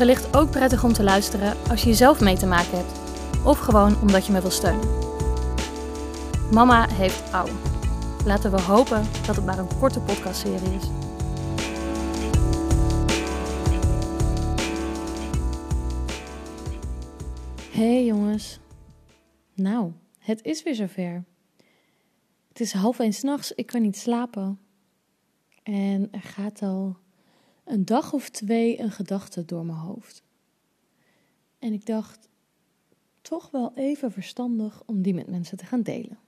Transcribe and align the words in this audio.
wellicht 0.00 0.36
ook 0.36 0.50
prettig 0.50 0.84
om 0.84 0.92
te 0.92 1.02
luisteren 1.02 1.56
als 1.68 1.82
je 1.82 1.94
zelf 1.94 2.20
mee 2.20 2.36
te 2.36 2.46
maken 2.46 2.76
hebt. 2.78 3.00
Of 3.44 3.58
gewoon 3.58 4.00
omdat 4.00 4.26
je 4.26 4.32
me 4.32 4.40
wil 4.40 4.50
steunen. 4.50 4.88
Mama 6.52 6.88
heeft 6.88 7.32
ouw. 7.32 7.46
Laten 8.24 8.50
we 8.50 8.60
hopen 8.60 9.02
dat 9.26 9.36
het 9.36 9.44
maar 9.44 9.58
een 9.58 9.78
korte 9.78 10.00
podcastserie 10.00 10.74
is. 10.74 10.88
Hey 17.70 18.04
jongens. 18.04 18.60
Nou, 19.54 19.92
het 20.18 20.42
is 20.42 20.62
weer 20.62 20.74
zover. 20.74 21.24
Het 22.48 22.60
is 22.60 22.72
half 22.72 22.98
één 22.98 23.12
s'nachts, 23.12 23.52
ik 23.52 23.66
kan 23.66 23.82
niet 23.82 23.96
slapen. 23.96 24.58
En 25.62 26.08
er 26.10 26.22
gaat 26.22 26.62
al 26.62 26.96
een 27.70 27.84
dag 27.84 28.12
of 28.12 28.28
twee 28.28 28.80
een 28.80 28.90
gedachte 28.90 29.44
door 29.44 29.64
mijn 29.64 29.78
hoofd. 29.78 30.22
En 31.58 31.72
ik 31.72 31.86
dacht, 31.86 32.28
toch 33.20 33.50
wel 33.50 33.72
even 33.74 34.12
verstandig 34.12 34.82
om 34.86 35.02
die 35.02 35.14
met 35.14 35.30
mensen 35.30 35.56
te 35.56 35.64
gaan 35.64 35.82
delen. 35.82 36.18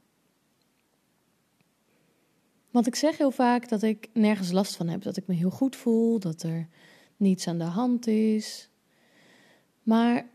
Want 2.71 2.87
ik 2.87 2.95
zeg 2.95 3.19
heel 3.19 3.31
vaak 3.31 3.69
dat 3.69 3.83
ik 3.83 4.09
nergens 4.13 4.51
last 4.51 4.77
van 4.77 4.89
heb, 4.89 5.03
dat 5.03 5.17
ik 5.17 5.27
me 5.27 5.35
heel 5.35 5.51
goed 5.51 5.77
voel, 5.77 6.19
dat 6.19 6.43
er 6.43 6.69
niets 7.17 7.49
aan 7.49 7.59
de 7.59 7.65
hand 7.65 8.07
is. 8.07 8.71
Maar 9.83 10.31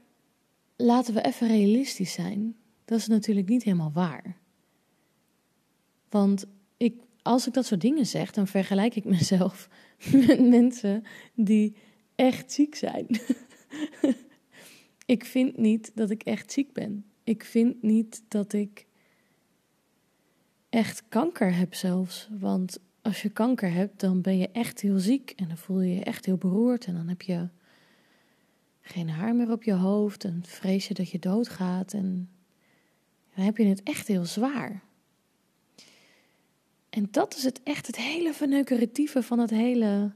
laten 0.76 1.14
we 1.14 1.22
even 1.22 1.48
realistisch 1.48 2.14
zijn. 2.14 2.56
Dat 2.86 3.00
is 3.00 3.08
natuurlijk 3.08 3.48
niet 3.48 3.64
helemaal 3.64 3.92
waar. 3.92 4.38
Want 6.10 6.46
ik, 6.78 7.02
als 7.22 7.48
ik 7.48 7.54
dat 7.54 7.66
soort 7.66 7.82
dingen 7.82 8.06
zeg, 8.06 8.32
dan 8.32 8.48
vergelijk 8.48 8.96
ik 8.96 9.06
mezelf 9.06 9.70
met 10.28 10.50
mensen 10.50 11.04
die 11.34 11.76
echt 12.16 12.52
ziek 12.52 12.76
zijn. 12.76 13.08
ik 15.06 15.26
vind 15.26 15.58
niet 15.58 15.92
dat 15.96 16.10
ik 16.10 16.24
echt 16.24 16.52
ziek 16.52 16.74
ben. 16.74 17.06
Ik 17.24 17.44
vind 17.44 17.82
niet 17.82 18.24
dat 18.28 18.54
ik 18.54 18.86
echt 20.70 21.04
kanker 21.10 21.56
heb 21.56 21.74
zelfs. 21.74 22.30
Want 22.40 22.80
als 23.02 23.22
je 23.22 23.30
kanker 23.30 23.72
hebt, 23.72 24.00
dan 24.00 24.22
ben 24.22 24.38
je 24.38 24.50
echt 24.52 24.80
heel 24.80 25.00
ziek 25.00 25.34
en 25.36 25.48
dan 25.48 25.58
voel 25.58 25.82
je 25.82 25.96
je 25.96 26.04
echt 26.04 26.26
heel 26.26 26.38
beroerd 26.38 26.86
en 26.86 26.94
dan 26.94 27.08
heb 27.08 27.22
je 27.22 27.50
geen 28.82 29.10
haar 29.10 29.36
meer 29.36 29.52
op 29.52 29.64
je 29.64 29.74
hoofd 29.74 30.24
en 30.24 30.44
vrees 30.46 30.88
je 30.88 30.94
dat 30.94 31.10
je 31.10 31.20
doodgaat 31.20 31.94
en 31.94 32.30
dan 33.36 33.46
heb 33.46 33.58
je 33.58 33.66
het 33.66 33.84
echt 33.84 34.08
heel 34.08 34.26
zwaar. 34.26 34.84
En 36.98 37.08
dat 37.12 37.36
is 37.36 37.44
het 37.44 37.64
echt 37.64 37.88
het 37.88 37.96
hele 37.96 38.34
verneukeratieve 38.34 39.24
van 39.24 39.40
het 39.40 39.50
hele 39.50 40.12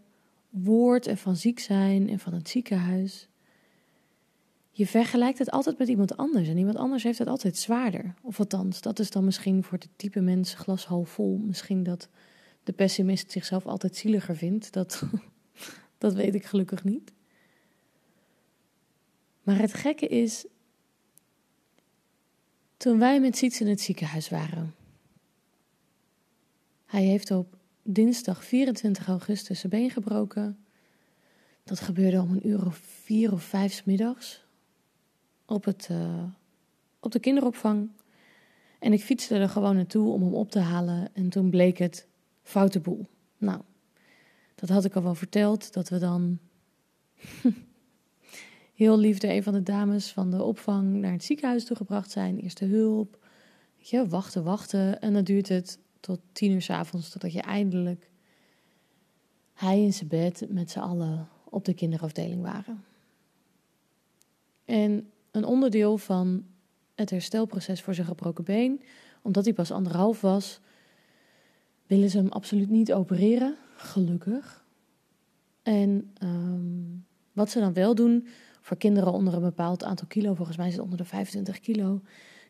woord 0.50 1.08
en 1.08 1.18
van 1.18 1.36
ziek 1.36 1.60
zijn 1.60 2.10
en 2.10 2.20
van 2.20 2.34
het 2.34 2.50
ziekenhuis. 2.50 3.28
Je 4.72 4.88
vergelijkt 4.88 5.38
het 5.38 5.52
altijd 5.52 5.78
met 5.78 5.88
iemand 5.88 6.18
anders 6.18 6.48
en 6.48 6.58
iemand 6.58 6.76
anders 6.76 7.04
heeft 7.04 7.18
het 7.18 7.28
altijd 7.28 7.58
zwaarder. 7.58 8.14
Of 8.22 8.40
althans, 8.40 8.82
dat 8.82 9.00
is 9.00 9.10
dan 9.10 9.26
misschien 9.26 9.64
voor 9.64 9.80
de 9.80 9.88
type 9.96 10.20
mens 10.22 10.54
glas 10.54 10.86
half 10.86 11.10
vol. 11.10 11.38
Misschien 11.38 11.84
dat 11.84 12.10
de 12.64 12.74
pessimist 12.74 13.32
zichzelf 13.32 13.66
altijd 13.66 13.96
zieliger 13.96 14.36
vindt. 14.36 14.74
Dat, 14.74 15.04
dat 15.98 16.14
weet 16.14 16.36
ik 16.36 16.46
gelukkig 16.46 16.84
niet. 16.84 17.12
Maar 19.44 19.60
het 19.60 19.74
gekke 19.74 20.08
is, 20.08 20.46
toen 22.78 23.00
wij 23.00 23.20
met 23.20 23.38
Siets 23.38 23.62
in 23.62 23.68
het 23.68 23.82
ziekenhuis 23.82 24.30
waren, 24.30 24.76
hij 26.92 27.04
heeft 27.04 27.32
op 27.32 27.58
dinsdag 27.84 28.46
24 28.46 29.08
augustus 29.08 29.60
zijn 29.60 29.72
been 29.72 29.90
gebroken. 29.90 30.66
Dat 31.64 31.80
gebeurde 31.80 32.22
om 32.22 32.32
een 32.32 32.48
uur 32.48 32.66
of 32.66 32.76
vier 32.78 33.32
of 33.32 33.44
vijf 33.44 33.86
middags 33.86 34.44
op, 35.46 35.66
het, 35.66 35.88
uh, 35.92 36.24
op 37.00 37.12
de 37.12 37.20
kinderopvang. 37.20 37.90
En 38.80 38.94
ik 38.94 39.04
fietste 39.04 39.36
er 39.36 39.50
gewoon 39.50 39.76
naartoe 39.76 40.12
om 40.12 40.22
hem 40.22 40.34
op 40.34 40.52
te 40.52 40.60
halen. 40.60 41.10
En 41.14 41.30
toen 41.30 41.50
bleek 41.50 41.78
het 41.78 42.08
foute 42.44 42.80
boel. 42.80 43.08
Nou, 43.38 43.62
dat 44.56 44.70
had 44.70 44.86
ik 44.86 44.96
al 44.96 45.04
wel 45.04 45.16
verteld. 45.16 45.74
Dat 45.74 45.90
we 45.90 45.98
dan 45.98 46.40
heel 48.82 48.98
lief 48.98 49.18
door 49.18 49.32
een 49.32 49.44
van 49.44 49.54
de 49.54 49.64
dames 49.64 50.12
van 50.12 50.32
de 50.32 50.44
opvang 50.44 50.94
naar 50.94 51.12
het 51.12 51.24
ziekenhuis 51.24 51.66
toegebracht 51.66 52.12
zijn. 52.12 52.40
Eerste 52.40 52.66
hulp. 52.66 53.18
Weet 53.78 53.90
je, 53.90 54.08
wachten, 54.08 54.44
wachten. 54.44 55.02
En 55.02 55.14
dan 55.14 55.24
duurt 55.24 55.48
het 55.48 55.80
tot 56.02 56.20
tien 56.32 56.52
uur 56.52 56.62
s 56.62 56.70
avonds, 56.70 57.10
totdat 57.10 57.34
je 57.34 57.42
eindelijk 57.42 58.10
hij 59.54 59.82
in 59.82 59.94
zijn 59.94 60.10
bed 60.10 60.46
met 60.50 60.72
z'n 60.72 60.80
allen 60.80 61.30
op 61.44 61.66
de 61.66 61.74
kinderafdeling 61.74 62.42
waren. 62.42 62.84
En 64.66 65.10
een 65.32 65.46
onderdeel 65.46 65.98
van 65.98 66.46
het 66.96 67.10
herstelproces 67.10 67.82
voor 67.82 67.94
zijn 67.94 68.08
gebroken 68.08 68.44
been, 68.44 68.82
omdat 69.22 69.46
hij 69.46 69.54
pas 69.54 69.72
anderhalf 69.72 70.22
was, 70.22 70.60
willen 71.88 72.10
ze 72.10 72.18
hem 72.18 72.28
absoluut 72.28 72.70
niet 72.70 72.94
opereren, 72.94 73.58
gelukkig. 73.76 74.66
En 75.64 76.12
um, 76.24 77.06
wat 77.32 77.50
ze 77.50 77.60
dan 77.60 77.74
wel 77.74 77.96
doen, 77.96 78.28
voor 78.62 78.78
kinderen 78.78 79.14
onder 79.14 79.34
een 79.34 79.42
bepaald 79.42 79.84
aantal 79.84 80.08
kilo, 80.08 80.34
volgens 80.34 80.58
mij 80.58 80.68
is 80.68 80.74
het 80.74 80.84
onder 80.84 80.98
de 80.98 81.06
25 81.06 81.60
kilo, 81.60 82.02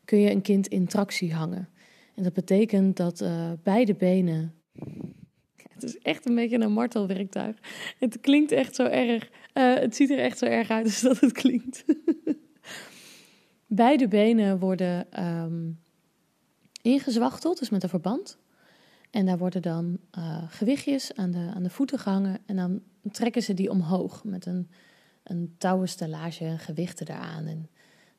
kun 0.04 0.18
je 0.18 0.30
een 0.30 0.42
kind 0.42 0.66
in 0.66 0.86
tractie 0.86 1.34
hangen. 1.34 1.68
En 2.14 2.22
dat 2.22 2.32
betekent 2.32 2.96
dat 2.96 3.20
uh, 3.20 3.52
beide 3.62 3.94
benen. 3.94 4.54
Het 5.72 5.82
is 5.82 5.98
echt 5.98 6.28
een 6.28 6.34
beetje 6.34 6.60
een 6.60 6.72
martelwerktuig. 6.72 7.56
Het 7.98 8.20
klinkt 8.20 8.52
echt 8.52 8.74
zo 8.74 8.84
erg. 8.84 9.30
Uh, 9.54 9.74
het 9.74 9.96
ziet 9.96 10.10
er 10.10 10.18
echt 10.18 10.38
zo 10.38 10.44
erg 10.44 10.70
uit 10.70 10.84
als 10.84 11.00
dat 11.00 11.20
het 11.20 11.32
klinkt. 11.32 11.84
beide 13.66 14.08
benen 14.08 14.58
worden 14.58 15.06
um, 15.24 15.80
ingezwachteld, 16.82 17.58
dus 17.58 17.70
met 17.70 17.82
een 17.82 17.88
verband. 17.88 18.38
En 19.10 19.26
daar 19.26 19.38
worden 19.38 19.62
dan 19.62 19.98
uh, 20.18 20.42
gewichtjes 20.48 21.14
aan 21.14 21.30
de, 21.30 21.50
aan 21.54 21.62
de 21.62 21.70
voeten 21.70 21.98
gehangen. 21.98 22.38
En 22.46 22.56
dan 22.56 22.82
trekken 23.10 23.42
ze 23.42 23.54
die 23.54 23.70
omhoog 23.70 24.24
met 24.24 24.46
een, 24.46 24.70
een 25.22 25.54
touwenstellage 25.58 26.44
en 26.44 26.58
gewichten 26.58 27.08
eraan. 27.08 27.46
En 27.46 27.68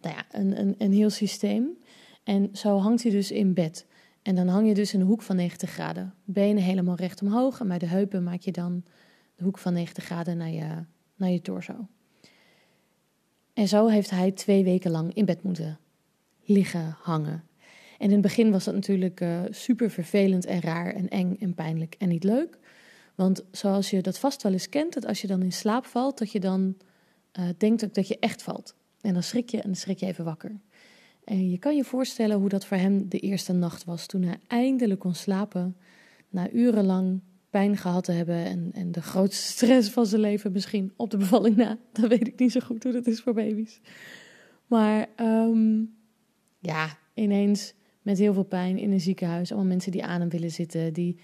nou 0.01 0.15
ja, 0.15 0.25
een, 0.31 0.59
een, 0.59 0.75
een 0.77 0.93
heel 0.93 1.09
systeem. 1.09 1.77
En 2.23 2.50
zo 2.53 2.78
hangt 2.78 3.03
hij 3.03 3.11
dus 3.11 3.31
in 3.31 3.53
bed. 3.53 3.85
En 4.22 4.35
dan 4.35 4.47
hang 4.47 4.67
je 4.67 4.73
dus 4.73 4.94
in 4.94 5.00
een 5.00 5.07
hoek 5.07 5.22
van 5.22 5.35
90 5.35 5.69
graden. 5.69 6.13
Benen 6.23 6.63
helemaal 6.63 6.95
recht 6.95 7.22
omhoog. 7.22 7.59
En 7.59 7.67
bij 7.67 7.79
de 7.79 7.85
heupen 7.85 8.23
maak 8.23 8.41
je 8.41 8.51
dan 8.51 8.84
de 9.35 9.44
hoek 9.44 9.57
van 9.57 9.73
90 9.73 10.03
graden 10.03 10.38
naar 10.38 10.51
je, 10.51 10.85
naar 11.16 11.29
je 11.29 11.41
torso. 11.41 11.88
En 13.53 13.67
zo 13.67 13.88
heeft 13.88 14.09
hij 14.09 14.31
twee 14.31 14.63
weken 14.63 14.91
lang 14.91 15.13
in 15.13 15.25
bed 15.25 15.44
moeten 15.44 15.79
liggen, 16.44 16.97
hangen. 17.01 17.44
En 17.97 18.06
in 18.07 18.12
het 18.12 18.22
begin 18.22 18.51
was 18.51 18.63
dat 18.63 18.73
natuurlijk 18.73 19.22
uh, 19.22 19.41
super 19.50 19.89
vervelend 19.89 20.45
en 20.45 20.62
raar 20.62 20.94
en 20.94 21.09
eng 21.09 21.35
en 21.39 21.53
pijnlijk 21.53 21.95
en 21.97 22.09
niet 22.09 22.23
leuk. 22.23 22.57
Want 23.16 23.44
zoals 23.51 23.89
je 23.89 24.01
dat 24.01 24.19
vast 24.19 24.44
wel 24.44 24.51
eens 24.51 24.69
kent, 24.69 24.94
dat 24.94 25.06
als 25.06 25.22
je 25.22 25.28
dan 25.28 25.41
in 25.41 25.51
slaap 25.51 25.86
valt, 25.86 26.18
dat 26.18 26.31
je 26.31 26.39
dan 26.39 26.77
uh, 27.39 27.45
denkt 27.57 27.83
ook 27.83 27.94
dat 27.94 28.07
je 28.07 28.19
echt 28.19 28.44
valt. 28.44 28.75
En 29.01 29.13
dan 29.13 29.24
schrik 29.24 29.50
je 29.50 29.57
en 29.57 29.63
dan 29.63 29.75
schrik 29.75 30.00
je 30.00 30.06
even 30.06 30.25
wakker. 30.25 30.59
En 31.25 31.49
je 31.49 31.57
kan 31.57 31.75
je 31.75 31.83
voorstellen 31.83 32.37
hoe 32.37 32.49
dat 32.49 32.65
voor 32.65 32.77
hem 32.77 33.09
de 33.09 33.19
eerste 33.19 33.53
nacht 33.53 33.83
was 33.83 34.05
toen 34.05 34.23
hij 34.23 34.37
eindelijk 34.47 34.99
kon 34.99 35.15
slapen 35.15 35.75
na 36.29 36.49
urenlang 36.49 37.21
pijn 37.49 37.77
gehad 37.77 38.03
te 38.03 38.11
hebben 38.11 38.45
en, 38.45 38.69
en 38.73 38.91
de 38.91 39.01
grootste 39.01 39.51
stress 39.51 39.89
van 39.89 40.05
zijn 40.05 40.21
leven 40.21 40.51
misschien 40.51 40.93
op 40.95 41.09
de 41.09 41.17
bevalling 41.17 41.55
na. 41.55 41.77
Dan 41.93 42.09
weet 42.09 42.27
ik 42.27 42.39
niet 42.39 42.51
zo 42.51 42.59
goed 42.59 42.83
hoe 42.83 42.91
dat 42.91 43.07
is 43.07 43.21
voor 43.21 43.33
baby's. 43.33 43.79
Maar 44.67 45.07
um, 45.17 45.95
ja, 46.59 46.97
ineens 47.13 47.73
met 48.01 48.17
heel 48.17 48.33
veel 48.33 48.43
pijn 48.43 48.77
in 48.77 48.91
een 48.91 49.01
ziekenhuis. 49.01 49.51
Allemaal 49.51 49.69
mensen 49.69 49.91
die 49.91 50.03
aan 50.03 50.19
hem 50.19 50.29
willen 50.29 50.51
zitten, 50.51 50.93
die 50.93 51.17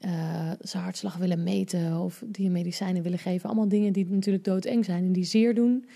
uh, 0.00 0.52
zijn 0.60 0.82
hartslag 0.82 1.16
willen 1.16 1.42
meten 1.42 2.00
of 2.00 2.22
die 2.26 2.44
hem 2.44 2.54
medicijnen 2.54 3.02
willen 3.02 3.18
geven. 3.18 3.48
Allemaal 3.48 3.68
dingen 3.68 3.92
die 3.92 4.06
natuurlijk 4.06 4.44
doodeng 4.44 4.84
zijn 4.84 5.04
en 5.04 5.12
die 5.12 5.24
zeer 5.24 5.54
doen. 5.54 5.86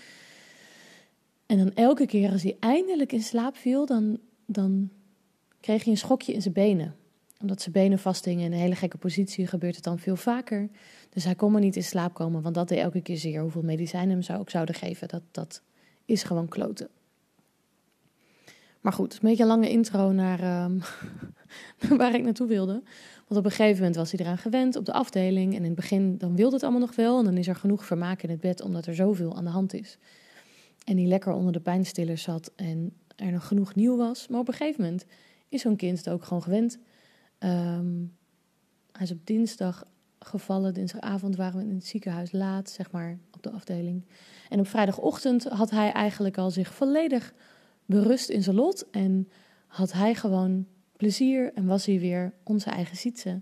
En 1.51 1.57
dan 1.57 1.73
elke 1.73 2.05
keer 2.05 2.31
als 2.31 2.43
hij 2.43 2.57
eindelijk 2.59 3.11
in 3.11 3.21
slaap 3.21 3.55
viel, 3.55 3.85
dan, 3.85 4.19
dan 4.45 4.89
kreeg 5.59 5.83
hij 5.83 5.91
een 5.91 5.97
schokje 5.97 6.33
in 6.33 6.41
zijn 6.41 6.53
benen. 6.53 6.95
omdat 7.41 7.61
zijn 7.61 7.73
benen 7.73 7.99
vasthingen 7.99 8.45
in 8.45 8.51
een 8.51 8.59
hele 8.59 8.75
gekke 8.75 8.97
positie, 8.97 9.47
gebeurt 9.47 9.75
het 9.75 9.83
dan 9.83 9.99
veel 9.99 10.15
vaker. 10.15 10.69
Dus 11.09 11.23
hij 11.23 11.35
kon 11.35 11.51
maar 11.51 11.61
niet 11.61 11.75
in 11.75 11.83
slaap 11.83 12.13
komen, 12.13 12.41
want 12.41 12.55
dat 12.55 12.67
deed 12.67 12.79
elke 12.79 13.01
keer 13.01 13.17
zeer. 13.17 13.41
Hoeveel 13.41 13.61
medicijnen 13.61 14.09
hem 14.09 14.21
zou, 14.21 14.39
ook 14.39 14.49
zouden 14.49 14.75
geven, 14.75 15.07
dat, 15.07 15.21
dat 15.31 15.61
is 16.05 16.23
gewoon 16.23 16.47
kloten. 16.47 16.89
Maar 18.81 18.93
goed, 18.93 19.13
een 19.13 19.19
beetje 19.21 19.43
een 19.43 19.49
lange 19.49 19.69
intro 19.69 20.11
naar 20.11 20.39
ehm, 20.39 20.79
waar 21.99 22.15
ik 22.15 22.23
naartoe 22.23 22.47
wilde. 22.47 22.81
Want 23.27 23.39
op 23.39 23.45
een 23.45 23.51
gegeven 23.51 23.77
moment 23.77 23.95
was 23.95 24.11
hij 24.11 24.19
eraan 24.19 24.37
gewend 24.37 24.75
op 24.75 24.85
de 24.85 24.93
afdeling. 24.93 25.51
En 25.51 25.59
in 25.59 25.63
het 25.63 25.75
begin 25.75 26.17
dan 26.17 26.35
wilde 26.35 26.53
het 26.53 26.63
allemaal 26.63 26.81
nog 26.81 26.95
wel. 26.95 27.19
En 27.19 27.25
dan 27.25 27.37
is 27.37 27.47
er 27.47 27.55
genoeg 27.55 27.85
vermaak 27.85 28.23
in 28.23 28.29
het 28.29 28.39
bed 28.39 28.61
omdat 28.61 28.85
er 28.85 28.95
zoveel 28.95 29.35
aan 29.35 29.43
de 29.43 29.49
hand 29.49 29.73
is. 29.73 29.97
En 30.85 30.95
die 30.95 31.07
lekker 31.07 31.33
onder 31.33 31.53
de 31.53 31.59
pijnstillers 31.59 32.23
zat 32.23 32.51
en 32.55 32.93
er 33.15 33.31
nog 33.31 33.47
genoeg 33.47 33.75
nieuw 33.75 33.97
was. 33.97 34.27
Maar 34.27 34.39
op 34.39 34.47
een 34.47 34.53
gegeven 34.53 34.83
moment 34.83 35.05
is 35.49 35.61
zo'n 35.61 35.75
kind 35.75 35.97
het 35.97 36.09
ook 36.09 36.23
gewoon 36.23 36.43
gewend. 36.43 36.77
Ehm, 37.37 37.95
hij 38.91 39.01
is 39.01 39.11
op 39.11 39.25
dinsdag 39.27 39.85
gevallen. 40.19 40.73
Dinsdagavond 40.73 41.35
waren 41.35 41.59
we 41.59 41.65
in 41.65 41.75
het 41.75 41.85
ziekenhuis 41.85 42.31
laat, 42.31 42.69
zeg 42.69 42.91
maar, 42.91 43.17
op 43.31 43.43
de 43.43 43.51
afdeling. 43.51 44.05
En 44.49 44.59
op 44.59 44.67
vrijdagochtend 44.67 45.43
had 45.43 45.69
hij 45.69 45.91
eigenlijk 45.91 46.37
al 46.37 46.51
zich 46.51 46.73
volledig 46.73 47.33
berust 47.85 48.29
in 48.29 48.43
zijn 48.43 48.55
lot. 48.55 48.89
En 48.89 49.29
had 49.67 49.91
hij 49.91 50.15
gewoon 50.15 50.65
plezier 50.97 51.53
en 51.53 51.65
was 51.65 51.85
hij 51.85 51.99
weer 51.99 52.33
onze 52.43 52.69
eigen 52.69 52.97
zietse. 52.97 53.41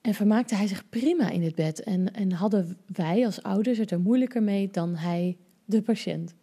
En 0.00 0.14
vermaakte 0.14 0.54
hij 0.54 0.66
zich 0.66 0.88
prima 0.88 1.30
in 1.30 1.42
het 1.42 1.54
bed. 1.54 1.82
En, 1.82 2.14
en 2.14 2.32
hadden 2.32 2.76
wij 2.86 3.24
als 3.24 3.42
ouders 3.42 3.78
het 3.78 3.90
er 3.90 4.00
moeilijker 4.00 4.42
mee 4.42 4.70
dan 4.70 4.96
hij, 4.96 5.36
de 5.70 5.82
patiënt. 5.82 6.34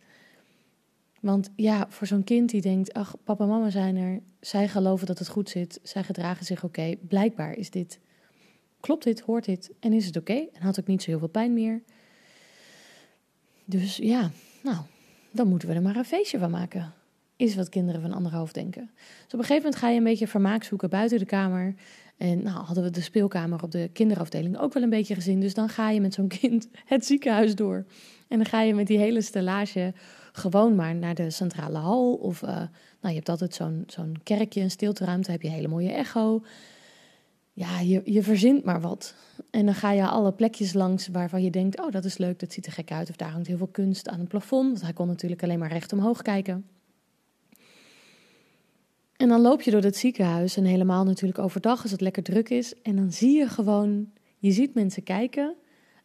Want 1.20 1.50
ja, 1.56 1.86
voor 1.90 2.08
zo'n 2.08 2.24
kind 2.24 2.50
die 2.50 2.62
denkt: 2.62 2.94
ach, 2.94 3.16
papa 3.24 3.44
en 3.44 3.50
mama 3.50 3.70
zijn 3.70 3.96
er, 3.96 4.22
zij 4.40 4.68
geloven 4.68 5.08
dat 5.08 5.20
het 5.20 5.28
goed 5.28 5.50
zit, 5.50 5.80
zij 5.84 6.04
gedragen 6.04 6.46
zich 6.46 6.64
oké. 6.64 6.96
Blijkbaar 7.08 7.54
is 7.54 7.70
dit, 7.70 8.00
klopt 8.80 9.04
dit, 9.04 9.20
hoort 9.20 9.46
dit 9.46 9.72
en 9.80 9.94
is 9.94 10.06
het 10.06 10.18
oké? 10.18 10.48
En 10.54 10.62
had 10.62 10.80
ook 10.80 10.88
niet 10.88 11.04
zo 11.04 11.10
heel 11.10 11.20
veel 11.20 11.28
pijn 11.28 11.54
meer. 11.54 11.82
Dus 13.66 13.98
ja, 13.98 14.32
nou, 14.64 14.78
dan 15.32 15.48
moeten 15.48 15.68
we 15.68 15.74
er 15.74 15.82
maar 15.82 15.96
een 15.96 16.06
feestje 16.06 16.40
van 16.40 16.52
maken. 16.52 16.94
Is 17.38 17.56
wat 17.56 17.70
kinderen 17.70 18.02
van 18.02 18.14
anderhalf 18.14 18.52
denken. 18.52 18.90
Dus 18.96 19.34
op 19.34 19.40
een 19.40 19.46
gegeven 19.46 19.56
moment 19.56 19.76
ga 19.76 19.90
je 19.90 19.98
een 19.98 20.04
beetje 20.04 20.28
vermaak 20.28 20.64
zoeken 20.64 20.90
buiten 20.90 21.20
de 21.20 21.26
kamer. 21.26 21.76
En 22.18 22.44
nou 22.44 22.66
hadden 22.66 22.84
we 22.84 22.90
de 22.90 23.02
speelkamer 23.02 23.64
op 23.64 23.72
de 23.72 23.90
kinderafdeling 23.94 24.58
ook 24.58 24.74
wel 24.74 24.84
een 24.84 24.90
beetje 24.90 25.16
gezien. 25.16 25.40
Dus 25.40 25.54
dan 25.54 25.70
ga 25.70 25.90
je 25.90 26.02
met 26.02 26.14
zo'n 26.14 26.28
kind 26.28 26.68
het 26.86 27.06
ziekenhuis 27.06 27.56
door. 27.56 27.86
En 28.28 28.38
dan 28.38 28.46
ga 28.46 28.62
je 28.62 28.74
met 28.74 28.88
die 28.88 28.98
hele 28.98 29.22
stellage 29.22 29.94
gewoon 30.32 30.76
maar 30.76 30.96
naar 30.96 31.16
de 31.16 31.30
centrale 31.30 31.78
hal. 31.78 32.14
Of 32.14 32.42
uh, 32.42 32.50
nou, 32.50 32.70
je 33.02 33.14
hebt 33.14 33.30
altijd 33.30 33.54
zo'n 33.54 33.84
zo'n 33.88 34.16
kerkje, 34.24 34.62
een 34.62 34.72
stilteruimte, 34.72 35.32
heb 35.32 35.42
je 35.42 35.48
een 35.48 35.54
hele 35.54 35.68
mooie 35.68 35.92
echo. 35.92 36.44
Ja, 37.54 37.80
je, 37.80 38.02
je 38.06 38.24
verzint 38.24 38.64
maar 38.64 38.82
wat. 38.82 39.16
En 39.50 39.66
dan 39.66 39.76
ga 39.76 39.92
je 39.92 40.08
alle 40.08 40.32
plekjes 40.32 40.74
langs 40.74 41.08
waarvan 41.08 41.44
je 41.44 41.50
denkt: 41.50 41.80
oh, 41.80 41.92
dat 41.92 42.06
is 42.06 42.18
leuk, 42.18 42.40
dat 42.40 42.54
ziet 42.54 42.66
er 42.66 42.72
gek 42.72 42.92
uit. 42.92 43.10
Of 43.10 43.16
daar 43.16 43.30
hangt 43.30 43.48
heel 43.48 43.58
veel 43.58 43.68
kunst 43.68 44.10
aan 44.10 44.20
het 44.20 44.28
plafond. 44.28 44.70
Want 44.70 44.82
hij 44.82 44.94
kon 44.94 45.08
natuurlijk 45.08 45.44
alleen 45.44 45.60
maar 45.60 45.72
recht 45.72 45.94
omhoog 45.94 46.22
kijken. 46.22 46.66
En 49.18 49.28
dan 49.28 49.42
loop 49.42 49.62
je 49.62 49.72
door 49.72 49.82
het 49.82 49.98
ziekenhuis 49.98 50.58
en 50.58 50.64
helemaal 50.64 51.04
natuurlijk 51.04 51.40
overdag 51.40 51.82
als 51.82 51.92
het 51.92 52.02
lekker 52.02 52.24
druk 52.24 52.50
is. 52.50 52.74
En 52.82 52.96
dan 52.96 53.12
zie 53.12 53.38
je 53.38 53.48
gewoon, 53.48 54.12
je 54.38 54.52
ziet 54.52 54.74
mensen 54.74 55.04
kijken. 55.04 55.56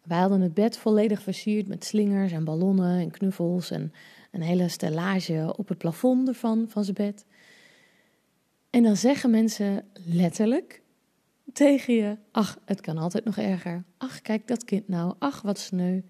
Wij 0.02 0.18
hadden 0.18 0.40
het 0.40 0.54
bed 0.54 0.78
volledig 0.78 1.22
versierd 1.22 1.68
met 1.68 1.84
slingers 1.84 2.32
en 2.32 2.44
ballonnen 2.44 3.00
en 3.00 3.10
knuffels 3.10 3.70
en 3.70 3.92
een 4.30 4.42
hele 4.42 4.68
stellage 4.68 5.54
op 5.56 5.68
het 5.68 5.78
plafond 5.78 6.28
ervan, 6.28 6.66
van 6.68 6.84
zijn 6.84 6.96
bed. 6.96 7.24
En 8.70 8.82
dan 8.82 8.96
zeggen 8.96 9.30
mensen 9.30 9.84
letterlijk 9.92 10.82
tegen 11.52 11.94
je: 11.94 12.16
Ach, 12.30 12.58
het 12.64 12.80
kan 12.80 12.98
altijd 12.98 13.24
nog 13.24 13.36
erger. 13.36 13.84
Ach, 13.98 14.20
kijk 14.20 14.48
dat 14.48 14.64
kind 14.64 14.88
nou. 14.88 15.14
Ach, 15.18 15.42
wat 15.42 15.58
sneu. 15.58 16.00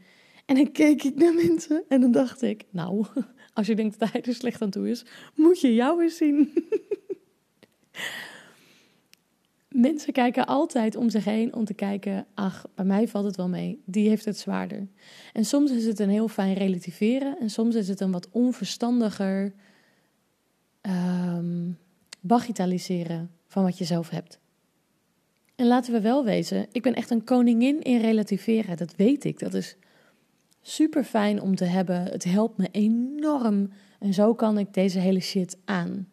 En 0.46 0.54
dan 0.54 0.72
keek 0.72 1.02
ik 1.02 1.14
naar 1.14 1.34
mensen 1.34 1.84
en 1.88 2.00
dan 2.00 2.12
dacht 2.12 2.42
ik: 2.42 2.64
Nou, 2.70 3.06
als 3.52 3.66
je 3.66 3.74
denkt 3.74 3.98
dat 3.98 4.12
hij 4.12 4.22
er 4.22 4.34
slecht 4.34 4.62
aan 4.62 4.70
toe 4.70 4.90
is, 4.90 5.04
moet 5.34 5.60
je 5.60 5.74
jou 5.74 6.02
eens 6.02 6.16
zien. 6.16 6.52
Mensen 9.68 10.12
kijken 10.12 10.46
altijd 10.46 10.96
om 10.96 11.10
zich 11.10 11.24
heen 11.24 11.54
om 11.54 11.64
te 11.64 11.74
kijken, 11.74 12.26
ach, 12.34 12.64
bij 12.74 12.84
mij 12.84 13.08
valt 13.08 13.24
het 13.24 13.36
wel 13.36 13.48
mee, 13.48 13.82
die 13.84 14.08
heeft 14.08 14.24
het 14.24 14.38
zwaarder. 14.38 14.88
En 15.32 15.44
soms 15.44 15.70
is 15.70 15.84
het 15.84 15.98
een 15.98 16.10
heel 16.10 16.28
fijn 16.28 16.54
relativeren 16.54 17.38
en 17.38 17.50
soms 17.50 17.74
is 17.74 17.88
het 17.88 18.00
een 18.00 18.12
wat 18.12 18.28
onverstandiger 18.30 19.52
um, 20.82 21.78
bagitaliseren 22.20 23.30
van 23.46 23.62
wat 23.62 23.78
je 23.78 23.84
zelf 23.84 24.08
hebt. 24.08 24.40
En 25.54 25.66
laten 25.66 25.92
we 25.92 26.00
wel 26.00 26.24
wezen, 26.24 26.66
ik 26.72 26.82
ben 26.82 26.94
echt 26.94 27.10
een 27.10 27.24
koningin 27.24 27.82
in 27.82 28.00
relativeren, 28.00 28.76
dat 28.76 28.96
weet 28.96 29.24
ik. 29.24 29.38
Dat 29.38 29.54
is 29.54 29.76
super 30.62 31.04
fijn 31.04 31.40
om 31.40 31.54
te 31.54 31.64
hebben. 31.64 32.02
Het 32.02 32.24
helpt 32.24 32.58
me 32.58 32.68
enorm 32.70 33.70
en 33.98 34.14
zo 34.14 34.34
kan 34.34 34.58
ik 34.58 34.74
deze 34.74 34.98
hele 34.98 35.20
shit 35.20 35.56
aan. 35.64 36.08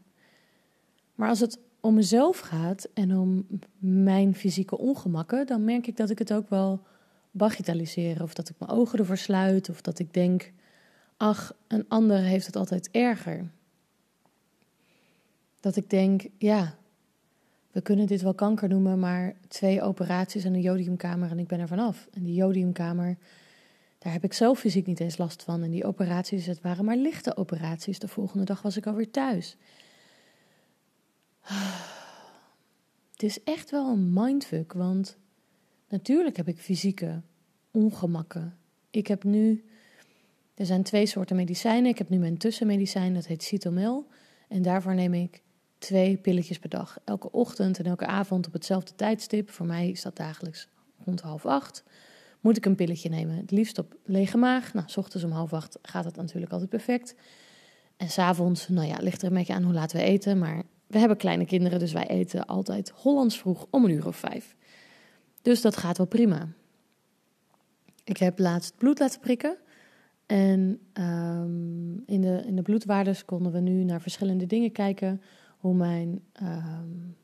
Maar 1.16 1.30
als 1.30 1.40
het 1.40 1.60
om 1.80 1.94
mezelf 1.94 2.40
gaat 2.40 2.88
en 2.94 3.18
om 3.18 3.48
mijn 3.78 4.36
fysieke 4.36 4.78
ongemakken, 4.78 5.48
dan 5.48 5.63
merk 5.63 5.88
ik 5.88 5.98
dat 5.98 6.10
ik 6.10 6.19
het 6.19 6.34
ook 6.34 6.50
wel 6.50 6.81
bagitaliseer. 7.31 8.22
Of 8.22 8.34
dat 8.34 8.50
ik 8.50 8.56
mijn 8.60 8.72
ogen 8.72 9.00
ervoor 9.00 9.18
sluit. 9.18 9.69
Of 9.69 9.81
dat 9.81 10.00
ik 10.00 10.13
denk, 10.13 10.51
ach, 11.18 11.54
een 11.68 11.86
ander 11.88 12.18
heeft 12.18 12.46
het 12.46 12.56
altijd 12.56 12.90
erger. 12.92 13.51
Dat 15.60 15.75
ik 15.75 15.90
denk, 15.90 16.28
ja, 16.38 16.78
we 17.72 17.81
kunnen 17.81 18.07
dit 18.07 18.22
wel 18.22 18.34
kanker 18.34 18.69
noemen, 18.69 19.00
maar 19.00 19.36
twee 19.48 19.81
operaties 19.81 20.44
en 20.44 20.54
een 20.54 20.62
jodiumkamer 20.62 21.31
en 21.31 21.40
ik 21.40 21.48
ben 21.48 21.60
er 21.60 21.68
vanaf. 21.68 22.07
En 22.12 22.24
die 22.24 22.34
jodiumkamer, 22.34 23.18
daar 24.00 24.13
heb 24.13 24.24
ik 24.24 24.34
zelf 24.34 24.60
fysiek 24.60 24.86
niet 24.86 25.00
eens 25.00 25.18
last 25.18 25.44
van. 25.44 25.63
En 25.63 25.72
die 25.72 25.86
operaties, 25.86 26.46
het 26.46 26.62
waren 26.62 26.86
maar 26.86 26.96
lichte 26.96 27.38
operaties. 27.38 28.00
De 28.00 28.07
volgende 28.07 28.46
dag 28.46 28.62
was 28.62 28.78
ik 28.78 28.88
alweer 28.88 29.12
thuis. 29.12 29.57
Het 33.12 33.24
is 33.24 33.44
echt 33.44 33.72
wel 33.72 33.90
een 33.90 34.13
mindfuck, 34.13 34.74
want 34.74 35.18
natuurlijk 35.88 36.38
heb 36.38 36.48
ik 36.48 36.60
fysieke 36.60 37.22
ongemakken. 37.72 38.57
Ik 38.90 39.07
heb 39.07 39.24
nu, 39.24 39.66
er 40.54 40.66
zijn 40.66 40.84
twee 40.84 41.06
soorten 41.06 41.36
medicijnen. 41.36 41.92
Ik 41.92 41.98
heb 41.98 42.10
nu 42.10 42.18
mijn 42.18 42.38
tussenmedicijn, 42.38 43.13
dat 43.13 43.25
heet 43.25 43.44
Cytomel. 43.44 44.07
En 44.48 44.62
daarvoor 44.62 44.96
neem 44.96 45.13
ik 45.13 45.42
twee 45.78 46.18
pilletjes 46.18 46.60
per 46.60 46.69
dag. 46.69 46.98
Elke 47.06 47.31
ochtend 47.31 47.80
en 47.80 47.86
elke 47.86 48.06
avond 48.06 48.48
op 48.48 48.54
hetzelfde 48.54 48.96
tijdstip. 48.96 49.50
Voor 49.50 49.66
mij 49.66 49.90
is 49.90 50.01
dat 50.01 50.16
dagelijks 50.16 50.68
rond 51.06 51.22
half 51.22 51.46
acht. 51.46 51.84
Moet 52.39 52.57
ik 52.57 52.65
een 52.65 52.75
pilletje 52.75 53.09
nemen. 53.09 53.36
Het 53.36 53.51
liefst 53.51 53.77
op 53.77 53.95
lege 54.06 54.38
maag. 54.38 54.74
Nou, 54.74 54.89
s 54.89 54.98
ochtends 54.98 55.25
om 55.25 55.31
half 55.31 55.53
acht 55.53 55.77
gaat 55.81 56.05
het 56.05 56.15
natuurlijk 56.15 56.51
altijd 56.51 56.69
perfect. 56.69 57.15
En 57.98 58.10
s'avonds, 58.10 58.67
nou 58.67 58.88
ja, 58.88 58.98
ligt 59.01 59.22
er 59.22 59.27
een 59.27 59.34
beetje 59.34 59.53
aan 59.53 59.63
hoe 59.63 59.74
laat 59.74 59.91
we 59.91 60.01
eten. 60.01 60.38
Maar 60.38 60.63
we 60.88 61.00
hebben 61.00 61.17
kleine 61.17 61.46
kinderen, 61.46 61.79
dus 61.79 61.93
wij 61.93 62.08
eten 62.08 62.46
altijd 62.46 62.89
Hollands 62.89 63.38
vroeg 63.38 63.65
om 63.69 63.86
een 63.86 63.91
uur 63.91 64.08
of 64.08 64.15
vijf. 64.15 64.55
Dus 65.41 65.62
dat 65.62 65.77
gaat 65.77 65.98
wel 65.98 66.08
prima. 66.08 66.48
Ik 68.03 68.17
heb 68.17 68.39
laatst 68.39 68.77
bloed 68.77 69.00
laten 69.00 69.19
prikken. 69.19 69.58
En 70.25 70.79
um, 70.93 72.03
in, 72.05 72.22
de, 72.22 72.43
in 72.46 72.55
de 72.55 72.62
bloedwaardes 72.62 73.25
konden 73.25 73.51
we 73.51 73.60
nu 73.60 73.84
naar 73.84 74.01
verschillende 74.01 74.46
dingen 74.46 74.72
kijken. 74.72 75.22
Hoe 75.58 75.74
mijn 75.74 76.22
um, 76.41 77.15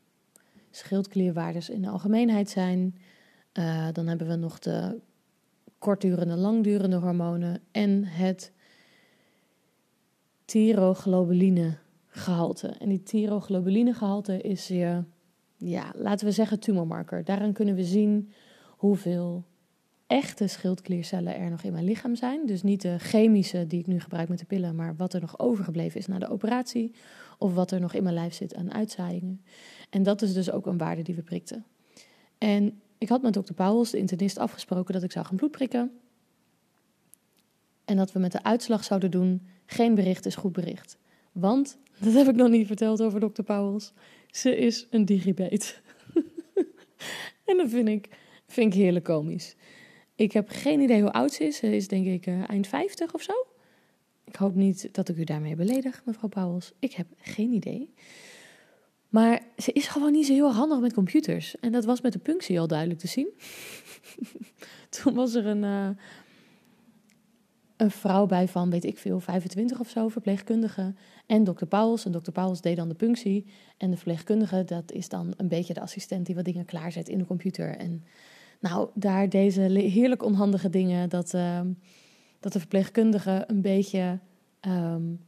schildklierwaardes 0.71 1.69
in 1.69 1.81
de 1.81 1.89
algemeenheid 1.89 2.49
zijn. 2.49 2.95
Uh, 3.59 3.87
dan 3.91 4.07
hebben 4.07 4.27
we 4.27 4.35
nog 4.35 4.59
de 4.59 4.99
kortdurende, 5.79 6.35
langdurende 6.35 6.95
hormonen. 6.95 7.59
En 7.71 8.03
het 8.03 8.51
thyroglobuline 10.45 11.77
gehalte. 12.07 12.67
En 12.67 12.89
die 12.89 13.03
thyroglobuline 13.03 13.93
gehalte 13.93 14.41
is 14.41 14.67
je, 14.67 15.03
ja, 15.57 15.91
laten 15.95 16.25
we 16.25 16.31
zeggen 16.31 16.59
tumormarker. 16.59 17.23
Daaraan 17.23 17.53
kunnen 17.53 17.75
we 17.75 17.83
zien 17.83 18.31
hoeveel 18.67 19.43
echte 20.07 20.47
schildkliercellen 20.47 21.35
er 21.35 21.49
nog 21.49 21.63
in 21.63 21.71
mijn 21.71 21.83
lichaam 21.83 22.15
zijn. 22.15 22.45
Dus 22.45 22.63
niet 22.63 22.81
de 22.81 22.99
chemische 22.99 23.67
die 23.67 23.79
ik 23.79 23.87
nu 23.87 23.99
gebruik 23.99 24.29
met 24.29 24.39
de 24.39 24.45
pillen, 24.45 24.75
maar 24.75 24.95
wat 24.95 25.13
er 25.13 25.21
nog 25.21 25.39
overgebleven 25.39 25.99
is 25.99 26.07
na 26.07 26.19
de 26.19 26.29
operatie. 26.29 26.91
Of 27.37 27.53
wat 27.53 27.71
er 27.71 27.79
nog 27.79 27.93
in 27.93 28.03
mijn 28.03 28.15
lijf 28.15 28.33
zit 28.33 28.55
aan 28.55 28.73
uitzaaiingen. 28.73 29.41
En 29.89 30.03
dat 30.03 30.21
is 30.21 30.33
dus 30.33 30.51
ook 30.51 30.65
een 30.65 30.77
waarde 30.77 31.01
die 31.01 31.15
we 31.15 31.21
prikten. 31.21 31.65
En 32.37 32.79
ik 32.97 33.09
had 33.09 33.21
met 33.21 33.33
dokter 33.33 33.55
Pauwels, 33.55 33.89
de 33.91 33.97
internist, 33.97 34.37
afgesproken 34.37 34.93
dat 34.93 35.03
ik 35.03 35.11
zou 35.11 35.25
gaan 35.25 35.35
bloed 35.35 35.51
prikken. 35.51 35.91
En 37.85 37.97
dat 37.97 38.11
we 38.11 38.19
met 38.19 38.31
de 38.31 38.43
uitslag 38.43 38.83
zouden 38.83 39.11
doen: 39.11 39.47
geen 39.65 39.95
bericht 39.95 40.25
is 40.25 40.35
goed 40.35 40.53
bericht. 40.53 40.97
Want, 41.31 41.77
dat 42.03 42.13
heb 42.13 42.27
ik 42.27 42.35
nog 42.35 42.49
niet 42.49 42.67
verteld 42.67 43.01
over 43.01 43.19
dokter 43.19 43.43
Pauwels, 43.43 43.93
ze 44.31 44.57
is 44.57 44.87
een 44.89 45.05
digibeet. 45.05 45.81
en 47.45 47.57
dat 47.57 47.69
vind 47.69 47.87
ik, 47.87 48.09
vind 48.47 48.73
ik 48.73 48.79
heerlijk 48.79 49.05
komisch. 49.05 49.55
Ik 50.15 50.31
heb 50.31 50.49
geen 50.49 50.79
idee 50.79 51.01
hoe 51.01 51.11
oud 51.11 51.33
ze 51.33 51.43
is. 51.43 51.57
Ze 51.57 51.75
is 51.75 51.87
denk 51.87 52.05
ik 52.05 52.25
uh, 52.25 52.49
eind 52.49 52.67
50 52.67 53.13
of 53.13 53.21
zo. 53.21 53.33
Ik 54.23 54.35
hoop 54.35 54.55
niet 54.55 54.89
dat 54.91 55.09
ik 55.09 55.17
u 55.17 55.23
daarmee 55.23 55.55
beledig, 55.55 56.01
mevrouw 56.05 56.29
Pauwels. 56.29 56.73
Ik 56.79 56.93
heb 56.93 57.07
geen 57.17 57.51
idee. 57.51 57.93
Maar 59.15 59.41
ze 59.57 59.71
is 59.71 59.87
gewoon 59.87 60.11
niet 60.11 60.25
zo 60.25 60.33
heel 60.33 60.53
handig 60.53 60.79
met 60.79 60.93
computers. 60.93 61.59
En 61.59 61.71
dat 61.71 61.85
was 61.85 62.01
met 62.01 62.13
de 62.13 62.19
punctie 62.19 62.59
al 62.59 62.67
duidelijk 62.67 62.99
te 62.99 63.07
zien. 63.07 63.29
Toen 65.01 65.13
was 65.13 65.33
er 65.33 65.45
een, 65.45 65.63
uh, 65.63 65.89
een 67.77 67.91
vrouw 67.91 68.25
bij 68.25 68.47
van, 68.47 68.69
weet 68.69 68.83
ik 68.83 68.97
veel, 68.97 69.19
25 69.19 69.79
of 69.79 69.89
zo, 69.89 70.07
verpleegkundige. 70.07 70.93
En 71.25 71.43
dokter 71.43 71.67
Pauls. 71.67 72.05
En 72.05 72.11
dokter 72.11 72.33
Pauls 72.33 72.61
deed 72.61 72.75
dan 72.75 72.89
de 72.89 72.95
punctie. 72.95 73.45
En 73.77 73.89
de 73.89 73.95
verpleegkundige, 73.95 74.63
dat 74.63 74.91
is 74.91 75.09
dan 75.09 75.33
een 75.37 75.47
beetje 75.47 75.73
de 75.73 75.81
assistent 75.81 76.25
die 76.25 76.35
wat 76.35 76.45
dingen 76.45 76.65
klaarzet 76.65 77.09
in 77.09 77.17
de 77.17 77.25
computer. 77.25 77.77
En 77.77 78.03
nou, 78.59 78.89
daar 78.93 79.29
deze 79.29 79.61
heerlijk 79.61 80.23
onhandige 80.23 80.69
dingen, 80.69 81.09
dat, 81.09 81.33
uh, 81.33 81.61
dat 82.39 82.53
de 82.53 82.59
verpleegkundige 82.59 83.43
een 83.47 83.61
beetje... 83.61 84.19
Um, 84.67 85.19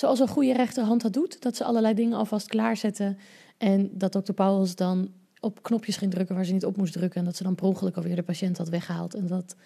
zoals 0.00 0.20
een 0.20 0.28
goede 0.28 0.52
rechterhand 0.52 1.02
dat 1.02 1.12
doet. 1.12 1.42
Dat 1.42 1.56
ze 1.56 1.64
allerlei 1.64 1.94
dingen 1.94 2.18
alvast 2.18 2.48
klaarzetten. 2.48 3.18
En 3.58 3.90
dat 3.92 4.12
dokter 4.12 4.34
Pauls 4.34 4.74
dan 4.74 5.10
op 5.40 5.62
knopjes 5.62 5.96
ging 5.96 6.10
drukken 6.10 6.34
waar 6.34 6.44
ze 6.44 6.52
niet 6.52 6.64
op 6.64 6.76
moest 6.76 6.92
drukken. 6.92 7.20
En 7.20 7.24
dat 7.24 7.36
ze 7.36 7.42
dan 7.42 7.54
per 7.54 7.64
ongeluk 7.64 7.96
alweer 7.96 8.16
de 8.16 8.22
patiënt 8.22 8.58
had 8.58 8.68
weggehaald. 8.68 9.14
En 9.14 9.26
dat 9.26 9.56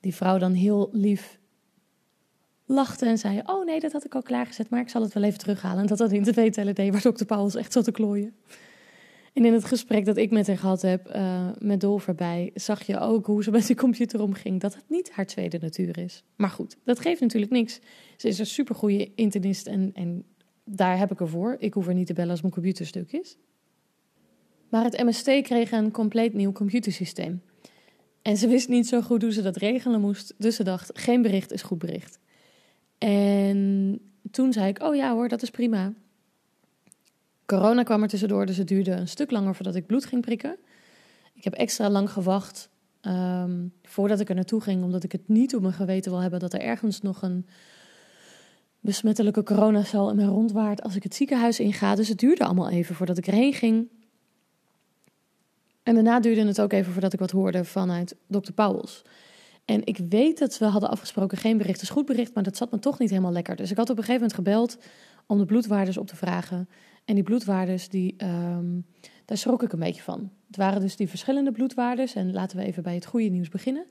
die 0.00 0.14
vrouw 0.14 0.38
dan 0.38 0.52
heel 0.52 0.88
lief 0.92 1.38
lachte 2.66 3.06
en 3.06 3.18
zei: 3.18 3.40
Oh 3.44 3.64
nee, 3.64 3.80
dat 3.80 3.92
had 3.92 4.04
ik 4.04 4.14
al 4.14 4.22
klaargezet, 4.22 4.70
maar 4.70 4.80
ik 4.80 4.88
zal 4.88 5.02
het 5.02 5.12
wel 5.12 5.22
even 5.22 5.38
terughalen. 5.38 5.80
En 5.80 5.86
dat 5.86 5.98
dat 5.98 6.12
in 6.12 6.22
de 6.22 6.32
tv 6.32 6.74
deed 6.74 6.92
waar 6.92 7.02
dokter 7.02 7.26
Pauls 7.26 7.54
echt 7.54 7.72
zat 7.72 7.84
te 7.84 7.92
klooien. 7.92 8.34
En 9.32 9.44
in 9.44 9.52
het 9.52 9.64
gesprek 9.64 10.04
dat 10.04 10.16
ik 10.16 10.30
met 10.30 10.46
haar 10.46 10.58
gehad 10.58 10.82
heb, 10.82 11.14
uh, 11.14 11.48
met 11.58 11.80
Dolver 11.80 12.14
bij, 12.14 12.50
zag 12.54 12.82
je 12.82 12.98
ook 12.98 13.26
hoe 13.26 13.42
ze 13.42 13.50
met 13.50 13.66
die 13.66 13.76
computer 13.76 14.20
omging. 14.22 14.60
Dat 14.60 14.74
het 14.74 14.84
niet 14.86 15.10
haar 15.10 15.26
tweede 15.26 15.58
natuur 15.60 15.98
is. 15.98 16.22
Maar 16.36 16.50
goed, 16.50 16.76
dat 16.84 17.00
geeft 17.00 17.20
natuurlijk 17.20 17.52
niks. 17.52 17.80
Ze 18.16 18.28
is 18.28 18.38
een 18.38 18.46
supergoeie 18.46 19.12
internist 19.14 19.66
en, 19.66 19.90
en 19.94 20.24
daar 20.64 20.98
heb 20.98 21.10
ik 21.10 21.20
ervoor. 21.20 21.56
Ik 21.58 21.74
hoef 21.74 21.86
er 21.86 21.94
niet 21.94 22.06
te 22.06 22.12
bellen 22.12 22.30
als 22.30 22.40
mijn 22.40 22.52
computer 22.52 22.86
stuk 22.86 23.12
is. 23.12 23.36
Maar 24.68 24.84
het 24.84 25.02
MST 25.04 25.42
kreeg 25.42 25.72
een 25.72 25.90
compleet 25.90 26.34
nieuw 26.34 26.52
computersysteem. 26.52 27.42
En 28.22 28.36
ze 28.36 28.48
wist 28.48 28.68
niet 28.68 28.88
zo 28.88 29.00
goed 29.00 29.22
hoe 29.22 29.32
ze 29.32 29.42
dat 29.42 29.56
regelen 29.56 30.00
moest. 30.00 30.34
Dus 30.38 30.56
ze 30.56 30.64
dacht, 30.64 30.90
geen 30.98 31.22
bericht 31.22 31.52
is 31.52 31.62
goed 31.62 31.78
bericht. 31.78 32.18
En 32.98 34.00
toen 34.30 34.52
zei 34.52 34.68
ik, 34.68 34.82
oh 34.82 34.94
ja 34.94 35.12
hoor, 35.12 35.28
dat 35.28 35.42
is 35.42 35.50
prima. 35.50 35.92
Corona 37.50 37.82
kwam 37.82 38.02
er 38.02 38.08
tussendoor, 38.08 38.46
dus 38.46 38.56
het 38.56 38.68
duurde 38.68 38.90
een 38.90 39.08
stuk 39.08 39.30
langer 39.30 39.54
voordat 39.54 39.74
ik 39.74 39.86
bloed 39.86 40.04
ging 40.04 40.22
prikken. 40.22 40.56
Ik 41.32 41.44
heb 41.44 41.52
extra 41.52 41.90
lang 41.90 42.10
gewacht 42.10 42.70
ehm, 43.00 43.66
voordat 43.82 44.20
ik 44.20 44.28
er 44.28 44.34
naartoe 44.34 44.60
ging, 44.60 44.82
omdat 44.82 45.04
ik 45.04 45.12
het 45.12 45.28
niet 45.28 45.54
op 45.54 45.62
mijn 45.62 45.74
geweten 45.74 46.10
wil 46.10 46.20
hebben 46.20 46.40
dat 46.40 46.52
er 46.52 46.60
ergens 46.60 47.00
nog 47.00 47.22
een 47.22 47.46
besmettelijke 48.80 49.42
coronacel 49.42 50.10
in 50.10 50.16
mij 50.16 50.24
rondwaart 50.24 50.82
als 50.82 50.96
ik 50.96 51.02
het 51.02 51.14
ziekenhuis 51.14 51.60
inga. 51.60 51.94
Dus 51.94 52.08
het 52.08 52.18
duurde 52.18 52.44
allemaal 52.44 52.68
even 52.68 52.94
voordat 52.94 53.18
ik 53.18 53.26
erheen 53.26 53.52
ging. 53.52 53.88
En 55.82 55.94
daarna 55.94 56.20
duurde 56.20 56.46
het 56.46 56.60
ook 56.60 56.72
even 56.72 56.92
voordat 56.92 57.12
ik 57.12 57.18
wat 57.18 57.30
hoorde 57.30 57.64
vanuit 57.64 58.16
dokter 58.26 58.54
Pauwels. 58.54 59.02
En 59.64 59.86
ik 59.86 60.00
weet 60.08 60.38
dat 60.38 60.58
we 60.58 60.64
hadden 60.64 60.90
afgesproken 60.90 61.38
geen 61.38 61.58
bericht 61.58 61.82
is 61.82 61.90
goed 61.90 62.06
bericht, 62.06 62.34
maar 62.34 62.42
dat 62.42 62.56
zat 62.56 62.70
me 62.70 62.78
toch 62.78 62.98
niet 62.98 63.10
helemaal 63.10 63.32
lekker. 63.32 63.56
Dus 63.56 63.70
ik 63.70 63.76
had 63.76 63.90
op 63.90 63.98
een 63.98 64.04
gegeven 64.04 64.26
moment 64.26 64.38
gebeld 64.38 64.78
om 65.26 65.38
de 65.38 65.44
bloedwaardes 65.44 65.96
op 65.96 66.06
te 66.06 66.16
vragen. 66.16 66.68
En 67.10 67.16
die 67.16 67.24
bloedwaardes, 67.24 67.88
die, 67.88 68.14
um, 68.24 68.86
daar 69.24 69.36
schrok 69.36 69.62
ik 69.62 69.72
een 69.72 69.78
beetje 69.78 70.02
van. 70.02 70.30
Het 70.46 70.56
waren 70.56 70.80
dus 70.80 70.96
die 70.96 71.08
verschillende 71.08 71.52
bloedwaardes. 71.52 72.14
En 72.14 72.32
laten 72.32 72.56
we 72.56 72.64
even 72.64 72.82
bij 72.82 72.94
het 72.94 73.06
goede 73.06 73.28
nieuws 73.28 73.48
beginnen. 73.48 73.86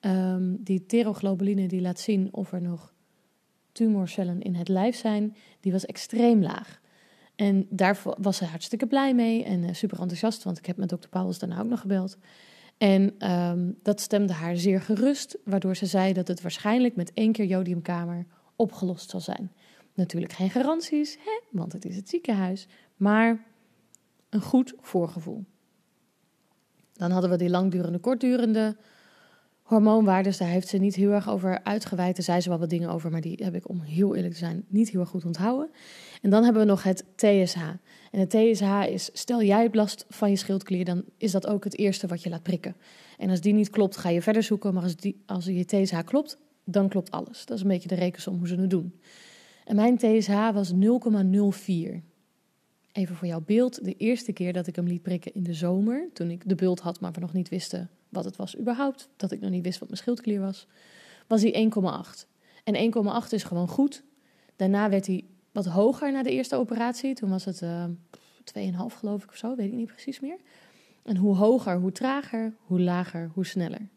Um, 0.00 0.56
die 0.60 0.86
teroglobuline 0.86 1.68
die 1.68 1.80
laat 1.80 2.00
zien 2.00 2.28
of 2.32 2.52
er 2.52 2.62
nog 2.62 2.92
tumorcellen 3.72 4.40
in 4.40 4.54
het 4.54 4.68
lijf 4.68 4.96
zijn, 4.96 5.36
die 5.60 5.72
was 5.72 5.86
extreem 5.86 6.42
laag. 6.42 6.80
En 7.36 7.66
daar 7.70 7.98
was 8.18 8.36
ze 8.36 8.44
hartstikke 8.44 8.86
blij 8.86 9.14
mee 9.14 9.44
en 9.44 9.62
uh, 9.62 9.72
super 9.72 10.00
enthousiast, 10.00 10.42
want 10.42 10.58
ik 10.58 10.66
heb 10.66 10.76
met 10.76 10.88
dokter 10.88 11.10
Pauwels 11.10 11.38
daarna 11.38 11.60
ook 11.60 11.68
nog 11.68 11.80
gebeld. 11.80 12.18
En 12.78 13.30
um, 13.32 13.78
dat 13.82 14.00
stemde 14.00 14.32
haar 14.32 14.56
zeer 14.56 14.80
gerust, 14.80 15.38
waardoor 15.44 15.76
ze 15.76 15.86
zei 15.86 16.12
dat 16.12 16.28
het 16.28 16.40
waarschijnlijk 16.40 16.96
met 16.96 17.12
één 17.12 17.32
keer 17.32 17.46
jodiumkamer 17.46 18.26
opgelost 18.56 19.10
zal 19.10 19.20
zijn. 19.20 19.52
Natuurlijk 19.98 20.32
geen 20.32 20.50
garanties, 20.50 21.14
hè, 21.14 21.40
want 21.50 21.72
het 21.72 21.84
is 21.84 21.96
het 21.96 22.08
ziekenhuis, 22.08 22.66
maar 22.96 23.44
een 24.28 24.40
goed 24.40 24.74
voorgevoel. 24.80 25.44
Dan 26.92 27.10
hadden 27.10 27.30
we 27.30 27.36
die 27.36 27.50
langdurende, 27.50 27.98
kortdurende 27.98 28.76
hormoonwaardes. 29.62 30.36
Daar 30.36 30.48
heeft 30.48 30.68
ze 30.68 30.76
niet 30.76 30.94
heel 30.94 31.10
erg 31.10 31.28
over 31.28 31.64
uitgeweid. 31.64 32.16
Daar 32.16 32.24
zei 32.24 32.40
ze 32.40 32.48
wel 32.48 32.58
wat 32.58 32.70
dingen 32.70 32.88
over, 32.88 33.10
maar 33.10 33.20
die 33.20 33.38
heb 33.42 33.54
ik, 33.54 33.68
om 33.68 33.80
heel 33.80 34.14
eerlijk 34.14 34.32
te 34.32 34.38
zijn, 34.38 34.64
niet 34.68 34.90
heel 34.90 35.00
erg 35.00 35.08
goed 35.08 35.24
onthouden. 35.24 35.70
En 36.22 36.30
dan 36.30 36.44
hebben 36.44 36.62
we 36.62 36.68
nog 36.68 36.82
het 36.82 37.04
TSH. 37.14 37.62
En 38.10 38.20
het 38.20 38.30
TSH 38.30 38.86
is, 38.88 39.10
stel 39.12 39.42
jij 39.42 39.62
hebt 39.62 39.74
last 39.74 40.04
van 40.08 40.30
je 40.30 40.36
schildklier, 40.36 40.84
dan 40.84 41.04
is 41.16 41.32
dat 41.32 41.46
ook 41.46 41.64
het 41.64 41.78
eerste 41.78 42.06
wat 42.06 42.22
je 42.22 42.30
laat 42.30 42.42
prikken. 42.42 42.76
En 43.18 43.30
als 43.30 43.40
die 43.40 43.52
niet 43.52 43.70
klopt, 43.70 43.96
ga 43.96 44.08
je 44.08 44.22
verder 44.22 44.42
zoeken. 44.42 44.74
Maar 44.74 44.82
als, 44.82 44.96
die, 44.96 45.22
als 45.26 45.44
je 45.44 45.64
TSH 45.64 46.04
klopt, 46.04 46.38
dan 46.64 46.88
klopt 46.88 47.10
alles. 47.10 47.46
Dat 47.46 47.56
is 47.56 47.62
een 47.62 47.68
beetje 47.68 47.88
de 47.88 47.94
rekensom 47.94 48.38
hoe 48.38 48.48
ze 48.48 48.54
het 48.54 48.70
doen. 48.70 48.92
En 49.68 49.76
mijn 49.76 49.96
TSH 49.96 50.50
was 50.52 50.72
0,04. 50.72 50.78
Even 52.92 53.16
voor 53.16 53.26
jouw 53.26 53.40
beeld, 53.40 53.84
de 53.84 53.94
eerste 53.94 54.32
keer 54.32 54.52
dat 54.52 54.66
ik 54.66 54.76
hem 54.76 54.86
liet 54.86 55.02
prikken 55.02 55.34
in 55.34 55.42
de 55.42 55.54
zomer, 55.54 56.08
toen 56.12 56.30
ik 56.30 56.48
de 56.48 56.54
bult 56.54 56.80
had, 56.80 57.00
maar 57.00 57.12
we 57.12 57.20
nog 57.20 57.32
niet 57.32 57.48
wisten 57.48 57.90
wat 58.08 58.24
het 58.24 58.36
was 58.36 58.58
überhaupt, 58.58 59.08
dat 59.16 59.32
ik 59.32 59.40
nog 59.40 59.50
niet 59.50 59.64
wist 59.64 59.78
wat 59.78 59.88
mijn 59.88 60.00
schildklier 60.00 60.40
was, 60.40 60.66
was 61.26 61.42
hij 61.42 61.70
1,8. 62.22 62.26
En 62.64 62.92
1,8 63.24 63.28
is 63.30 63.44
gewoon 63.44 63.68
goed. 63.68 64.02
Daarna 64.56 64.88
werd 64.88 65.06
hij 65.06 65.24
wat 65.52 65.66
hoger 65.66 66.12
na 66.12 66.22
de 66.22 66.30
eerste 66.30 66.56
operatie. 66.56 67.14
Toen 67.14 67.30
was 67.30 67.44
het 67.44 67.60
uh, 67.60 67.84
eh, 67.84 67.90
2,5 68.92 68.96
geloof 68.98 69.22
ik 69.22 69.30
of 69.30 69.36
zo, 69.36 69.56
weet 69.56 69.66
ik 69.66 69.76
niet 69.76 69.86
precies 69.86 70.20
meer. 70.20 70.38
En 71.02 71.16
hoe 71.16 71.36
hoger, 71.36 71.78
hoe 71.78 71.92
trager, 71.92 72.54
hoe 72.58 72.80
lager, 72.80 73.30
hoe 73.34 73.46
sneller. 73.46 73.88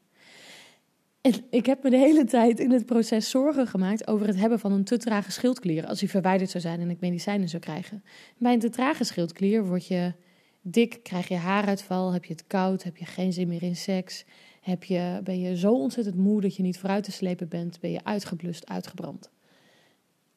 Ik 1.50 1.66
heb 1.66 1.84
me 1.84 1.90
de 1.90 1.98
hele 1.98 2.24
tijd 2.24 2.60
in 2.60 2.72
het 2.72 2.86
proces 2.86 3.30
zorgen 3.30 3.68
gemaakt 3.68 4.08
over 4.08 4.28
het 4.28 4.36
hebben 4.36 4.60
van 4.60 4.72
een 4.72 4.84
te 4.84 4.98
trage 4.98 5.32
schildklier 5.32 5.88
als 5.88 6.00
hij 6.00 6.10
verwijderd 6.10 6.50
zou 6.50 6.64
zijn 6.64 6.80
en 6.80 6.90
ik 6.90 7.00
medicijnen 7.00 7.50
zou 7.50 7.62
krijgen. 7.62 8.04
Bij 8.38 8.54
een 8.54 8.60
te 8.60 8.70
trage 8.70 9.04
schildklier 9.04 9.66
word 9.66 9.88
je 9.88 10.14
dik, 10.62 11.00
krijg 11.04 11.28
je 11.28 11.36
haaruitval, 11.36 12.12
heb 12.12 12.26
je 12.26 12.34
het 12.34 12.48
koud, 12.48 12.84
heb 12.84 12.98
je 12.98 13.06
geen 13.06 13.34
zin 13.34 13.48
meer 13.48 13.64
in 13.64 13.76
seks, 13.76 14.26
heb 14.62 14.84
je, 14.84 15.20
ben 15.24 15.40
je 15.40 15.58
zo 15.58 15.74
ontzettend 15.74 16.16
moe 16.16 16.42
dat 16.42 16.56
je 16.56 16.64
niet 16.64 16.80
vooruit 16.80 17.04
te 17.04 17.12
slepen 17.12 17.48
bent, 17.48 17.80
ben 17.80 17.92
je 17.92 18.04
uitgeblust, 18.04 18.70
uitgebrand. 18.70 19.30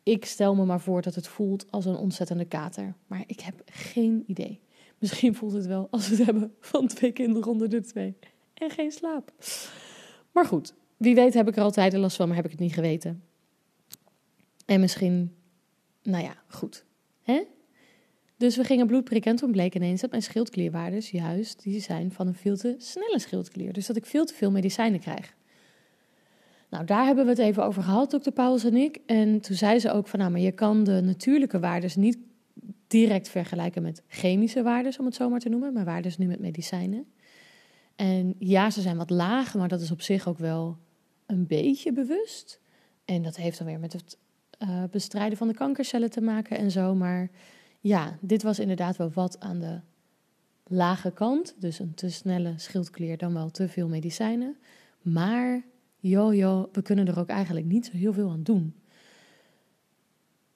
Ik 0.02 0.24
stel 0.24 0.54
me 0.54 0.64
maar 0.64 0.80
voor 0.80 1.02
dat 1.02 1.14
het 1.14 1.28
voelt 1.28 1.66
als 1.70 1.84
een 1.84 1.96
ontzettende 1.96 2.44
kater, 2.44 2.94
maar 3.06 3.24
ik 3.26 3.40
heb 3.40 3.62
geen 3.64 4.24
idee. 4.26 4.60
Misschien 4.98 5.34
voelt 5.34 5.52
het 5.52 5.66
wel 5.66 5.88
als 5.90 6.08
we 6.08 6.16
het 6.16 6.24
hebben 6.30 6.54
van 6.60 6.86
twee 6.86 7.12
kinderen 7.12 7.48
onder 7.48 7.68
de 7.68 7.80
twee 7.80 8.16
en 8.54 8.70
geen 8.70 8.92
slaap. 8.92 9.32
Maar 10.34 10.46
goed, 10.46 10.74
wie 10.96 11.14
weet 11.14 11.34
heb 11.34 11.48
ik 11.48 11.56
er 11.56 11.62
altijd 11.62 11.92
last 11.92 12.16
van, 12.16 12.26
maar 12.26 12.36
heb 12.36 12.44
ik 12.44 12.50
het 12.50 12.60
niet 12.60 12.74
geweten. 12.74 13.22
En 14.66 14.80
misschien, 14.80 15.34
nou 16.02 16.24
ja, 16.24 16.34
goed. 16.48 16.84
Hè? 17.22 17.42
Dus 18.36 18.56
we 18.56 18.64
gingen 18.64 18.86
bloed 18.86 19.04
prikken 19.04 19.30
en 19.30 19.36
toen 19.36 19.50
bleek 19.50 19.74
ineens 19.74 20.00
dat 20.00 20.10
mijn 20.10 20.22
schildklierwaardes 20.22 21.10
juist 21.10 21.62
die 21.62 21.80
zijn 21.80 22.12
van 22.12 22.26
een 22.26 22.34
veel 22.34 22.56
te 22.56 22.74
snelle 22.78 23.18
schildklier. 23.18 23.72
Dus 23.72 23.86
dat 23.86 23.96
ik 23.96 24.06
veel 24.06 24.24
te 24.24 24.34
veel 24.34 24.50
medicijnen 24.50 25.00
krijg. 25.00 25.34
Nou, 26.70 26.84
daar 26.84 27.04
hebben 27.04 27.24
we 27.24 27.30
het 27.30 27.40
even 27.40 27.64
over 27.64 27.82
gehad, 27.82 28.10
dokter 28.10 28.32
Pauls 28.32 28.64
en 28.64 28.76
ik. 28.76 28.98
En 29.06 29.40
toen 29.40 29.56
zei 29.56 29.78
ze 29.78 29.92
ook 29.92 30.08
van, 30.08 30.18
nou, 30.18 30.30
maar 30.30 30.40
je 30.40 30.52
kan 30.52 30.84
de 30.84 31.00
natuurlijke 31.00 31.60
waardes 31.60 31.96
niet 31.96 32.18
direct 32.86 33.28
vergelijken 33.28 33.82
met 33.82 34.02
chemische 34.06 34.62
waardes, 34.62 34.98
om 34.98 35.04
het 35.04 35.14
zo 35.14 35.28
maar 35.28 35.40
te 35.40 35.48
noemen, 35.48 35.72
maar 35.72 35.84
waardes 35.84 36.18
nu 36.18 36.26
met 36.26 36.40
medicijnen. 36.40 37.06
En 37.96 38.34
ja, 38.38 38.70
ze 38.70 38.80
zijn 38.80 38.96
wat 38.96 39.10
laag, 39.10 39.54
maar 39.54 39.68
dat 39.68 39.80
is 39.80 39.90
op 39.90 40.02
zich 40.02 40.28
ook 40.28 40.38
wel 40.38 40.78
een 41.26 41.46
beetje 41.46 41.92
bewust. 41.92 42.60
En 43.04 43.22
dat 43.22 43.36
heeft 43.36 43.58
dan 43.58 43.66
weer 43.66 43.78
met 43.78 43.92
het 43.92 44.18
uh, 44.58 44.82
bestrijden 44.90 45.38
van 45.38 45.48
de 45.48 45.54
kankercellen 45.54 46.10
te 46.10 46.20
maken 46.20 46.58
en 46.58 46.70
zo. 46.70 46.94
Maar 46.94 47.30
ja, 47.80 48.18
dit 48.20 48.42
was 48.42 48.58
inderdaad 48.58 48.96
wel 48.96 49.10
wat 49.10 49.40
aan 49.40 49.60
de 49.60 49.80
lage 50.64 51.10
kant. 51.10 51.54
Dus 51.58 51.78
een 51.78 51.94
te 51.94 52.10
snelle 52.10 52.54
schildklier, 52.56 53.18
dan 53.18 53.34
wel 53.34 53.50
te 53.50 53.68
veel 53.68 53.88
medicijnen. 53.88 54.56
Maar 55.02 55.64
joh, 56.00 56.64
we 56.72 56.82
kunnen 56.82 57.06
er 57.06 57.18
ook 57.18 57.28
eigenlijk 57.28 57.66
niet 57.66 57.86
zo 57.86 57.96
heel 57.96 58.12
veel 58.12 58.30
aan 58.30 58.42
doen. 58.42 58.74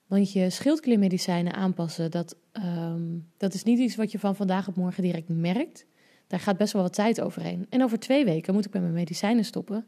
Want 0.07 0.31
je 0.31 0.49
schildkliermedicijnen 0.49 1.53
aanpassen, 1.53 2.11
dat, 2.11 2.35
um, 2.53 3.27
dat 3.37 3.53
is 3.53 3.63
niet 3.63 3.79
iets 3.79 3.95
wat 3.95 4.11
je 4.11 4.19
van 4.19 4.35
vandaag 4.35 4.67
op 4.67 4.75
morgen 4.75 5.03
direct 5.03 5.29
merkt. 5.29 5.85
Daar 6.29 6.39
gaat 6.39 6.57
best 6.57 6.73
wel 6.73 6.81
wat 6.81 6.93
tijd 6.93 7.21
overheen. 7.21 7.65
En 7.69 7.83
over 7.83 7.99
twee 7.99 8.25
weken 8.25 8.53
moet 8.53 8.65
ik 8.65 8.71
bij 8.71 8.81
mijn 8.81 8.93
medicijnen 8.93 9.45
stoppen. 9.45 9.85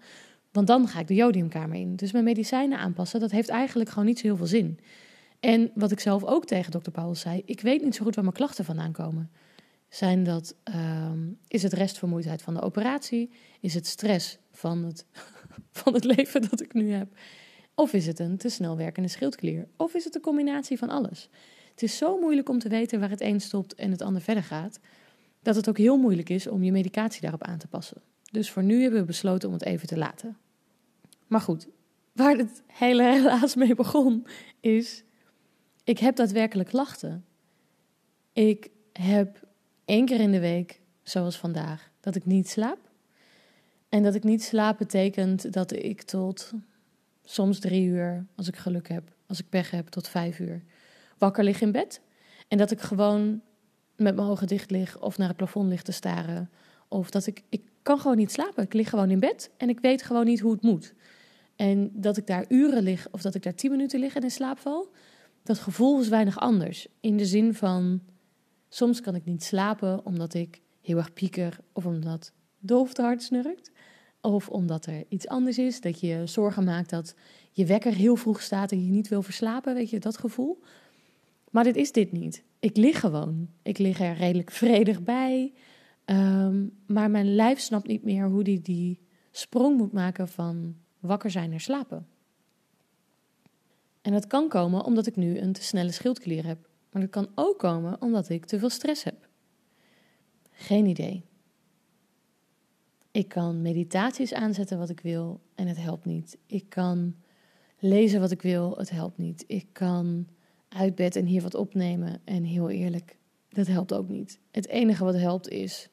Want 0.52 0.68
dan 0.68 0.88
ga 0.88 1.00
ik 1.00 1.08
de 1.08 1.14
jodiumkamer 1.14 1.78
in. 1.78 1.96
Dus 1.96 2.12
mijn 2.12 2.24
medicijnen 2.24 2.78
aanpassen, 2.78 3.20
dat 3.20 3.32
heeft 3.32 3.50
eigenlijk 3.50 3.90
gewoon 3.90 4.06
niet 4.06 4.20
zo 4.20 4.28
heel 4.28 4.38
veel 4.38 4.46
zin. 4.46 4.80
En 5.40 5.72
wat 5.76 5.92
ik 5.92 6.00
zelf 6.00 6.24
ook 6.24 6.46
tegen 6.46 6.72
dokter 6.72 6.92
Paul 6.92 7.16
zei, 7.16 7.42
ik 7.46 7.62
weet 7.62 7.84
niet 7.84 7.96
zo 7.96 8.04
goed 8.04 8.16
waar 8.16 8.24
mijn 8.24 8.36
klachten 8.36 8.66
vandaan 8.66 8.92
komen. 8.92 9.32
Zijn 9.90 10.24
dat, 10.24 10.56
um, 10.76 11.38
is 11.48 11.64
het 11.64 11.74
restvermoeidheid 11.74 12.42
van 12.42 12.54
de 12.54 12.62
operatie? 12.62 13.32
Is 13.60 13.74
het 13.74 13.88
stress 13.88 14.38
van 14.52 14.84
het, 14.84 15.06
van 15.82 15.94
het 15.94 16.04
leven 16.04 16.50
dat 16.50 16.62
ik 16.62 16.74
nu 16.74 16.92
heb? 16.92 17.08
Of 17.76 17.94
is 17.94 18.08
het 18.08 18.20
een 18.20 18.38
te 18.38 18.50
snel 18.50 18.78
werkende 18.78 19.10
schildklier? 19.10 19.68
Of 19.78 19.94
is 19.94 20.04
het 20.04 20.16
een 20.16 20.22
combinatie 20.22 20.78
van 20.78 20.90
alles? 20.90 21.30
Het 21.72 21.84
is 21.84 21.98
zo 21.98 22.20
moeilijk 22.20 22.50
om 22.50 22.60
te 22.60 22.70
weten 22.70 23.00
waar 23.00 23.10
het 23.10 23.22
een 23.22 23.42
stopt 23.42 23.76
en 23.76 23.92
het 23.92 24.02
ander 24.02 24.22
verder 24.22 24.44
gaat, 24.44 24.80
dat 25.42 25.56
het 25.56 25.70
ook 25.70 25.78
heel 25.78 25.98
moeilijk 25.98 26.30
is 26.30 26.48
om 26.48 26.64
je 26.64 26.72
medicatie 26.72 27.22
daarop 27.22 27.44
aan 27.44 27.58
te 27.58 27.68
passen. 27.68 28.02
Dus 28.32 28.52
voor 28.52 28.64
nu 28.64 28.82
hebben 28.82 29.00
we 29.00 29.06
besloten 29.06 29.48
om 29.48 29.54
het 29.54 29.66
even 29.66 29.88
te 29.88 29.98
laten. 29.98 30.38
Maar 31.28 31.42
goed, 31.42 31.68
waar 32.12 32.38
het 32.38 32.64
hele 32.68 33.04
helaas 33.14 33.56
mee 33.56 33.76
begon, 33.76 34.28
is: 34.60 35.04
ik 35.84 36.00
heb 36.00 36.16
daadwerkelijk 36.16 36.70
klachten. 36.70 37.26
Ik 38.34 38.70
heb 38.94 39.48
één 39.86 40.06
keer 40.06 40.20
in 40.20 40.32
de 40.32 40.40
week, 40.40 40.82
zoals 41.04 41.38
vandaag, 41.38 41.92
dat 42.00 42.16
ik 42.16 42.26
niet 42.26 42.50
slaap. 42.50 42.90
En 43.90 44.04
dat 44.04 44.16
ik 44.16 44.24
niet 44.24 44.44
slaap 44.44 44.78
betekent 44.78 45.54
dat 45.54 45.72
ik 45.72 46.02
tot 46.02 46.52
soms 47.24 47.60
drie 47.60 47.86
uur, 47.86 48.26
als 48.36 48.48
ik 48.48 48.56
geluk 48.56 48.88
heb, 48.88 49.14
als 49.28 49.40
ik 49.40 49.50
pech 49.50 49.72
heb, 49.72 49.88
tot 49.88 50.08
vijf 50.08 50.40
uur 50.40 50.64
wakker 51.22 51.44
lig 51.44 51.62
in 51.62 51.72
bed. 51.72 52.02
En 52.48 52.58
dat 52.58 52.72
ik 52.72 52.82
gewoon 52.82 53.42
met 53.96 54.16
mijn 54.16 54.28
ogen 54.28 54.48
dicht 54.48 54.72
lig 54.72 55.00
of 55.00 55.18
naar 55.18 55.28
het 55.28 55.38
plafond 55.38 55.70
lig 55.70 55.82
te 55.82 55.92
staren. 55.92 56.50
Of 56.88 57.10
dat 57.10 57.26
ik, 57.28 57.44
ik 57.50 57.62
kan 57.82 58.00
gewoon 58.00 58.18
niet 58.18 58.32
slapen. 58.32 58.64
Ik 58.64 58.74
lig 58.74 58.90
gewoon 58.90 59.10
in 59.10 59.20
bed 59.20 59.52
en 59.58 59.70
ik 59.70 59.80
weet 59.80 60.04
gewoon 60.04 60.26
niet 60.26 60.40
hoe 60.40 60.52
het 60.52 60.62
moet. 60.62 60.94
En 61.56 61.92
dat 61.94 62.18
ik 62.18 62.28
daar 62.28 62.46
uren 62.48 62.84
lig 62.84 63.08
of 63.12 63.22
dat 63.22 63.36
ik 63.36 63.44
daar 63.44 63.56
tien 63.56 63.72
minuten 63.72 64.00
lig 64.00 64.16
en 64.16 64.24
in 64.24 64.32
slaap 64.32 64.60
val, 64.60 64.92
dat 65.44 65.60
gevoel 65.60 66.00
is 66.00 66.08
weinig 66.08 66.40
anders. 66.40 66.88
In 67.00 67.18
de 67.18 67.26
zin 67.26 67.54
van, 67.54 68.02
soms 68.70 69.02
kan 69.02 69.16
ik 69.16 69.26
niet 69.26 69.44
slapen 69.44 70.06
omdat 70.06 70.34
ik 70.34 70.62
heel 70.82 70.98
erg 70.98 71.14
pieker 71.14 71.58
of 71.74 71.86
omdat 71.86 72.32
de 72.60 72.74
hoofd 72.74 72.98
hard 72.98 73.24
snurkt. 73.24 73.72
Of 74.22 74.50
omdat 74.50 74.86
er 74.86 75.04
iets 75.10 75.28
anders 75.28 75.58
is, 75.58 75.82
dat 75.82 76.00
je 76.00 76.22
zorgen 76.26 76.64
maakt 76.64 76.90
dat 76.90 77.16
je 77.52 77.66
wekker 77.66 77.94
heel 77.94 78.16
vroeg 78.16 78.42
staat 78.42 78.72
en 78.72 78.86
je 78.86 78.92
niet 78.92 79.08
wil 79.08 79.22
verslapen, 79.22 79.74
weet 79.74 79.90
je, 79.90 80.00
dat 80.00 80.18
gevoel. 80.18 80.62
Maar 81.52 81.64
dit 81.64 81.76
is 81.76 81.92
dit 81.92 82.12
niet. 82.12 82.44
Ik 82.60 82.78
lig 82.78 83.00
gewoon. 83.00 83.50
Ik 83.62 83.78
lig 83.78 84.00
er 84.00 84.16
redelijk 84.16 84.52
vredig 84.52 85.04
bij. 85.04 85.54
Ehm, 86.06 86.66
maar 86.86 87.12
mijn 87.12 87.36
lijf 87.36 87.60
snapt 87.60 87.88
niet 87.88 88.04
meer 88.04 88.26
hoe 88.26 88.44
die 88.44 88.62
die 88.62 89.00
sprong 89.32 89.78
moet 89.78 89.92
maken 89.92 90.28
van 90.28 90.76
wakker 91.00 91.32
zijn 91.32 91.50
naar 91.50 91.60
slapen. 91.60 92.08
En 94.02 94.12
dat 94.12 94.28
kan 94.28 94.48
komen 94.48 94.84
omdat 94.84 95.08
ik 95.08 95.16
nu 95.16 95.40
een 95.40 95.54
te 95.54 95.64
snelle 95.64 95.92
schildklier 95.92 96.46
heb. 96.46 96.70
Maar 96.92 97.02
dat 97.02 97.12
kan 97.12 97.30
ook 97.36 97.60
komen 97.60 98.02
omdat 98.02 98.30
ik 98.30 98.46
te 98.46 98.60
veel 98.60 98.70
stress 98.70 99.04
heb. 99.04 99.28
Geen 100.52 100.86
idee. 100.86 101.24
Ik 103.12 103.28
kan 103.28 103.62
meditaties 103.62 104.34
aanzetten 104.34 104.78
wat 104.78 104.90
ik 104.90 105.00
wil 105.00 105.42
en 105.56 105.68
het 105.68 105.78
helpt 105.78 106.06
niet. 106.06 106.38
Ik 106.46 106.70
kan 106.70 107.16
lezen 107.80 108.20
wat 108.20 108.32
ik 108.32 108.42
wil, 108.42 108.78
het 108.78 108.90
helpt 108.90 109.18
niet. 109.18 109.44
Ik 109.48 109.68
kan 109.72 110.28
uit 110.78 110.96
bed 110.96 111.16
en 111.16 111.26
hier 111.26 111.42
wat 111.42 111.56
opnemen 111.56 112.22
en 112.24 112.44
heel 112.44 112.70
eerlijk, 112.70 113.18
dat 113.50 113.68
helpt 113.68 113.94
ook 113.94 114.08
niet. 114.08 114.40
Het 114.52 114.68
enige 114.68 115.04
wat 115.04 115.16
helpt 115.16 115.50
is 115.50 115.90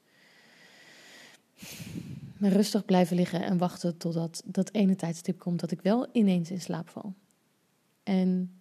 rustig 2.39 2.85
blijven 2.85 3.17
liggen 3.17 3.43
en 3.43 3.59
wachten 3.59 3.97
totdat 3.97 4.43
dat 4.45 4.73
ene 4.73 4.97
tijdstip 4.97 5.39
komt 5.39 5.61
dat 5.61 5.71
ik 5.71 5.81
wel 5.81 6.07
ineens 6.13 6.51
in 6.51 6.61
slaap 6.61 6.89
val. 6.89 7.15
En 8.03 8.53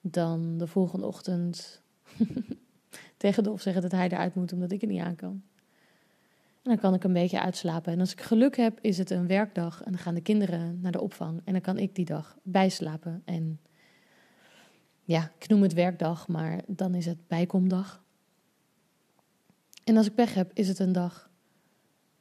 dan 0.00 0.58
de 0.58 0.66
volgende 0.66 1.06
ochtend 1.06 1.82
tegen 3.16 3.42
Dolf 3.42 3.60
zeggen 3.60 3.82
dat 3.82 3.92
hij 3.92 4.08
eruit 4.08 4.34
moet 4.34 4.52
omdat 4.52 4.72
ik 4.72 4.82
er 4.82 4.88
niet 4.88 5.00
aan 5.00 5.16
kan. 5.16 5.42
En 6.62 6.74
dan 6.74 6.78
kan 6.78 6.94
ik 6.94 7.04
een 7.04 7.12
beetje 7.12 7.40
uitslapen. 7.40 7.92
En 7.92 8.00
als 8.00 8.12
ik 8.12 8.20
geluk 8.20 8.56
heb, 8.56 8.78
is 8.80 8.98
het 8.98 9.10
een 9.10 9.26
werkdag 9.26 9.82
en 9.82 9.92
dan 9.92 10.00
gaan 10.00 10.14
de 10.14 10.20
kinderen 10.20 10.80
naar 10.80 10.92
de 10.92 11.00
opvang. 11.00 11.40
En 11.44 11.52
dan 11.52 11.62
kan 11.62 11.78
ik 11.78 11.94
die 11.94 12.04
dag 12.04 12.38
bijslapen. 12.42 13.22
En 13.24 13.60
ja, 15.08 15.32
ik 15.38 15.48
noem 15.48 15.62
het 15.62 15.72
werkdag, 15.72 16.28
maar 16.28 16.60
dan 16.66 16.94
is 16.94 17.06
het 17.06 17.26
bijkomdag. 17.26 18.02
En 19.84 19.96
als 19.96 20.06
ik 20.06 20.14
pech 20.14 20.34
heb, 20.34 20.50
is 20.54 20.68
het 20.68 20.78
een 20.78 20.92
dag 20.92 21.30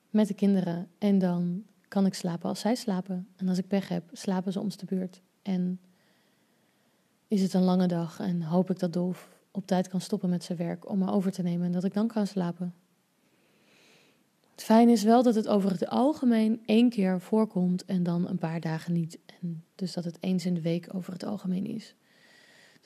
met 0.09 0.27
de 0.27 0.33
kinderen. 0.33 0.87
En 0.97 1.19
dan 1.19 1.63
kan 1.87 2.05
ik 2.05 2.13
slapen 2.13 2.49
als 2.49 2.59
zij 2.59 2.75
slapen. 2.75 3.27
En 3.35 3.47
als 3.47 3.57
ik 3.57 3.67
pech 3.67 3.87
heb, 3.87 4.03
slapen 4.11 4.51
ze 4.51 4.59
ons 4.59 4.77
de 4.77 4.85
beurt. 4.85 5.21
En 5.41 5.79
is 7.27 7.41
het 7.41 7.53
een 7.53 7.63
lange 7.63 7.87
dag 7.87 8.19
en 8.19 8.41
hoop 8.41 8.69
ik 8.69 8.79
dat 8.79 8.93
Dolf 8.93 9.29
op 9.51 9.67
tijd 9.67 9.87
kan 9.87 10.01
stoppen 10.01 10.29
met 10.29 10.43
zijn 10.43 10.57
werk 10.57 10.89
om 10.89 10.99
me 10.99 11.11
over 11.11 11.31
te 11.31 11.41
nemen 11.41 11.65
en 11.65 11.71
dat 11.71 11.83
ik 11.83 11.93
dan 11.93 12.07
kan 12.07 12.27
slapen. 12.27 12.73
Het 14.51 14.63
fijne 14.63 14.91
is 14.91 15.03
wel 15.03 15.23
dat 15.23 15.35
het 15.35 15.47
over 15.47 15.71
het 15.71 15.87
algemeen 15.87 16.61
één 16.65 16.89
keer 16.89 17.21
voorkomt 17.21 17.85
en 17.85 18.03
dan 18.03 18.27
een 18.27 18.37
paar 18.37 18.59
dagen 18.59 18.93
niet. 18.93 19.19
En 19.41 19.63
dus 19.75 19.93
dat 19.93 20.03
het 20.03 20.17
eens 20.19 20.45
in 20.45 20.53
de 20.53 20.61
week 20.61 20.95
over 20.95 21.13
het 21.13 21.23
algemeen 21.23 21.65
is. 21.65 21.95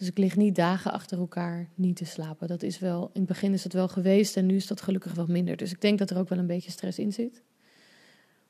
Dus 0.02 0.10
ik 0.10 0.18
lig 0.18 0.36
niet 0.36 0.56
dagen 0.56 0.92
achter 0.92 1.18
elkaar 1.18 1.70
niet 1.76 1.96
te 1.96 2.06
slapen. 2.06 2.48
Dat 2.48 2.64
is 2.64 2.80
wel, 2.80 3.10
in 3.14 3.20
het 3.20 3.26
begin 3.26 3.54
is 3.54 3.64
het 3.64 3.74
wel 3.74 3.88
geweest 3.88 4.38
en 4.38 4.46
nu 4.46 4.56
is 4.56 4.68
dat 4.68 4.82
gelukkig 4.82 5.14
wat 5.14 5.28
minder. 5.28 5.58
Dus 5.58 5.72
ik 5.72 5.82
denk 5.82 6.00
dat 6.00 6.10
er 6.10 6.18
ook 6.18 6.30
wel 6.30 6.38
een 6.38 6.48
beetje 6.48 6.72
stress 6.72 7.00
in 7.00 7.14
zit. 7.14 7.44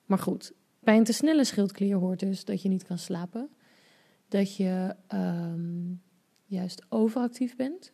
Maar 0.05 0.17
goed, 0.17 0.53
bij 0.79 0.97
een 0.97 1.03
te 1.03 1.13
snelle 1.13 1.43
schildklier 1.43 1.95
hoort 1.95 2.19
dus 2.19 2.45
dat 2.45 2.61
je 2.61 2.69
niet 2.69 2.83
kan 2.83 2.97
slapen. 2.97 3.49
Dat 4.27 4.55
je 4.55 4.95
um, 5.13 6.01
juist 6.45 6.85
overactief 6.89 7.55
bent. 7.55 7.91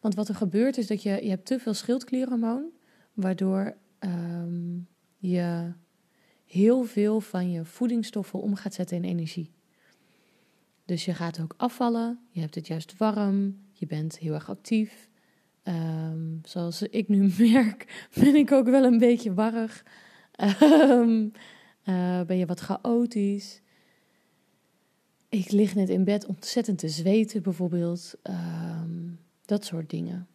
Want 0.00 0.14
wat 0.14 0.28
er 0.28 0.34
gebeurt 0.34 0.78
is 0.78 0.86
dat 0.86 1.02
je, 1.02 1.10
je 1.22 1.30
hebt 1.30 1.46
te 1.46 1.58
veel 1.58 1.74
schildklierhormoon, 1.74 2.70
waardoor 3.12 3.76
um, 3.98 4.88
je 5.16 5.72
heel 6.44 6.82
veel 6.82 7.20
van 7.20 7.50
je 7.50 7.64
voedingsstoffen 7.64 8.40
om 8.40 8.54
gaat 8.54 8.74
zetten 8.74 8.96
in 8.96 9.04
energie. 9.04 9.53
Dus 10.84 11.04
je 11.04 11.14
gaat 11.14 11.40
ook 11.40 11.54
afvallen, 11.56 12.20
je 12.30 12.40
hebt 12.40 12.54
het 12.54 12.66
juist 12.66 12.96
warm, 12.96 13.58
je 13.72 13.86
bent 13.86 14.18
heel 14.18 14.34
erg 14.34 14.50
actief. 14.50 15.08
Um, 15.64 16.40
zoals 16.42 16.82
ik 16.82 17.08
nu 17.08 17.32
merk, 17.52 18.08
ben 18.14 18.34
ik 18.34 18.52
ook 18.52 18.68
wel 18.68 18.84
een 18.84 18.98
beetje 18.98 19.34
warrig. 19.34 19.84
Um, 20.62 21.32
uh, 21.84 22.22
ben 22.22 22.36
je 22.36 22.46
wat 22.46 22.60
chaotisch. 22.60 23.60
Ik 25.28 25.50
lig 25.50 25.74
net 25.74 25.88
in 25.88 26.04
bed 26.04 26.26
ontzettend 26.26 26.78
te 26.78 26.88
zweten, 26.88 27.42
bijvoorbeeld. 27.42 28.14
Um, 28.22 29.18
dat 29.44 29.64
soort 29.64 29.90
dingen. 29.90 30.26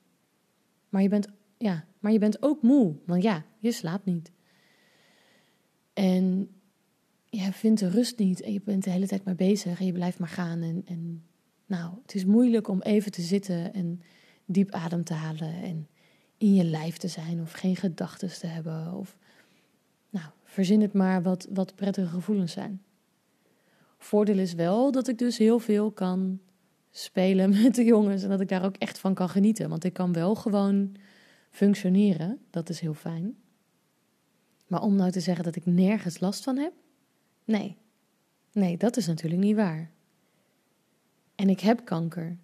Maar 0.89 1.01
je, 1.01 1.09
bent, 1.09 1.27
ja, 1.57 1.85
maar 1.99 2.11
je 2.11 2.19
bent 2.19 2.43
ook 2.43 2.61
moe, 2.61 2.95
want 3.05 3.23
ja, 3.23 3.45
je 3.59 3.71
slaapt 3.71 4.05
niet. 4.05 4.31
En 5.93 6.49
je 7.29 7.53
vindt 7.53 7.79
de 7.79 7.89
rust 7.89 8.17
niet 8.17 8.41
en 8.41 8.53
je 8.53 8.61
bent 8.61 8.83
de 8.83 8.89
hele 8.89 9.07
tijd 9.07 9.23
maar 9.23 9.35
bezig 9.35 9.79
en 9.79 9.85
je 9.85 9.91
blijft 9.91 10.19
maar 10.19 10.29
gaan. 10.29 10.61
En, 10.61 10.81
en 10.85 11.23
nou, 11.65 11.93
het 12.01 12.15
is 12.15 12.25
moeilijk 12.25 12.67
om 12.67 12.81
even 12.81 13.11
te 13.11 13.21
zitten 13.21 13.73
en 13.73 14.01
diep 14.45 14.71
adem 14.71 15.03
te 15.03 15.13
halen 15.13 15.53
en 15.61 15.87
in 16.37 16.53
je 16.53 16.63
lijf 16.63 16.97
te 16.97 17.07
zijn 17.07 17.41
of 17.41 17.51
geen 17.51 17.75
gedachten 17.75 18.39
te 18.39 18.47
hebben. 18.47 18.93
Of, 18.93 19.17
nou, 20.09 20.25
verzin 20.43 20.81
het 20.81 20.93
maar 20.93 21.21
wat, 21.21 21.47
wat 21.49 21.75
prettige 21.75 22.07
gevoelens 22.07 22.51
zijn. 22.51 22.81
Voordeel 23.97 24.37
is 24.37 24.53
wel 24.53 24.91
dat 24.91 25.07
ik 25.07 25.17
dus 25.17 25.37
heel 25.37 25.59
veel 25.59 25.91
kan 25.91 26.39
spelen 26.91 27.49
met 27.63 27.75
de 27.75 27.83
jongens 27.83 28.23
en 28.23 28.29
dat 28.29 28.41
ik 28.41 28.47
daar 28.47 28.65
ook 28.65 28.77
echt 28.77 28.99
van 28.99 29.13
kan 29.13 29.29
genieten. 29.29 29.69
Want 29.69 29.83
ik 29.83 29.93
kan 29.93 30.13
wel 30.13 30.35
gewoon 30.35 30.95
functioneren, 31.51 32.39
dat 32.49 32.69
is 32.69 32.79
heel 32.79 32.93
fijn. 32.93 33.35
Maar 34.67 34.81
om 34.81 34.95
nou 34.95 35.11
te 35.11 35.19
zeggen 35.19 35.43
dat 35.43 35.55
ik 35.55 35.65
nergens 35.65 36.19
last 36.19 36.43
van 36.43 36.57
heb, 36.57 36.73
Nee, 37.49 37.77
nee, 38.51 38.77
dat 38.77 38.97
is 38.97 39.07
natuurlijk 39.07 39.41
niet 39.41 39.55
waar. 39.55 39.91
En 41.35 41.49
ik 41.49 41.59
heb 41.59 41.85
kanker. 41.85 42.37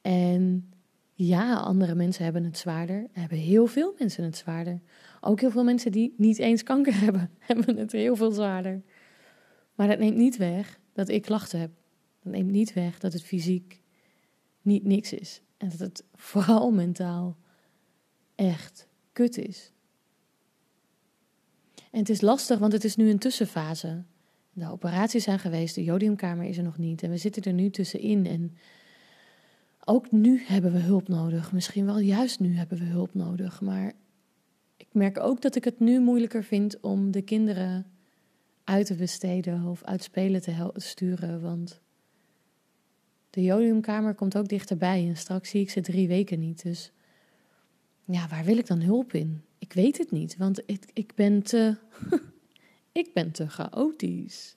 En 0.00 0.72
ja, 1.14 1.56
andere 1.56 1.94
mensen 1.94 2.24
hebben 2.24 2.44
het 2.44 2.58
zwaarder. 2.58 3.06
Hebben 3.12 3.38
heel 3.38 3.66
veel 3.66 3.94
mensen 3.98 4.24
het 4.24 4.36
zwaarder. 4.36 4.80
Ook 5.20 5.40
heel 5.40 5.50
veel 5.50 5.64
mensen 5.64 5.92
die 5.92 6.14
niet 6.16 6.38
eens 6.38 6.62
kanker 6.62 7.00
hebben, 7.04 7.30
hebben 7.38 7.76
het 7.76 7.92
heel 7.92 8.16
veel 8.16 8.30
zwaarder. 8.30 8.82
Maar 9.74 9.88
dat 9.88 9.98
neemt 9.98 10.16
niet 10.16 10.36
weg 10.36 10.80
dat 10.92 11.08
ik 11.08 11.22
klachten 11.22 11.60
heb. 11.60 11.70
Dat 12.22 12.32
neemt 12.32 12.50
niet 12.50 12.72
weg 12.72 12.98
dat 12.98 13.12
het 13.12 13.22
fysiek 13.22 13.80
niet 14.62 14.84
niks 14.84 15.12
is. 15.12 15.42
En 15.56 15.68
dat 15.68 15.78
het 15.78 16.04
vooral 16.30 16.70
mentaal 16.70 17.36
echt 18.34 18.88
kut 19.12 19.36
is. 19.36 19.72
En 21.90 21.98
het 21.98 22.08
is 22.08 22.20
lastig, 22.20 22.58
want 22.58 22.72
het 22.72 22.84
is 22.84 22.96
nu 22.96 23.10
een 23.10 23.18
tussenfase. 23.18 24.04
De 24.54 24.70
operaties 24.70 25.24
zijn 25.24 25.38
geweest, 25.38 25.74
de 25.74 25.84
jodiumkamer 25.84 26.46
is 26.46 26.56
er 26.56 26.64
nog 26.64 26.78
niet 26.78 27.02
en 27.02 27.10
we 27.10 27.16
zitten 27.16 27.42
er 27.42 27.52
nu 27.52 27.70
tussenin. 27.70 28.26
En 28.26 28.56
ook 29.84 30.10
nu 30.10 30.42
hebben 30.44 30.72
we 30.72 30.78
hulp 30.78 31.08
nodig. 31.08 31.52
Misschien 31.52 31.84
wel 31.84 31.98
juist 31.98 32.40
nu 32.40 32.56
hebben 32.56 32.78
we 32.78 32.84
hulp 32.84 33.14
nodig. 33.14 33.60
Maar 33.60 33.92
ik 34.76 34.86
merk 34.92 35.20
ook 35.20 35.42
dat 35.42 35.56
ik 35.56 35.64
het 35.64 35.80
nu 35.80 36.00
moeilijker 36.00 36.44
vind 36.44 36.80
om 36.80 37.10
de 37.10 37.22
kinderen 37.22 37.86
uit 38.64 38.86
te 38.86 38.94
besteden 38.94 39.64
of 39.64 39.82
uit 39.82 40.02
spelen 40.02 40.42
te 40.42 40.70
sturen. 40.74 41.40
Want 41.40 41.80
de 43.30 43.42
jodiumkamer 43.42 44.14
komt 44.14 44.36
ook 44.36 44.48
dichterbij 44.48 45.06
en 45.08 45.16
straks 45.16 45.50
zie 45.50 45.60
ik 45.60 45.70
ze 45.70 45.80
drie 45.80 46.08
weken 46.08 46.38
niet. 46.38 46.62
Dus 46.62 46.92
ja, 48.04 48.28
waar 48.28 48.44
wil 48.44 48.56
ik 48.56 48.66
dan 48.66 48.80
hulp 48.80 49.12
in? 49.12 49.42
Ik 49.58 49.72
weet 49.72 49.98
het 49.98 50.10
niet, 50.10 50.36
want 50.36 50.62
ik, 50.66 50.84
ik 50.92 51.12
ben 51.14 51.42
te. 51.42 51.76
Ik 52.94 53.12
ben 53.12 53.30
te 53.32 53.48
chaotisch. 53.48 54.56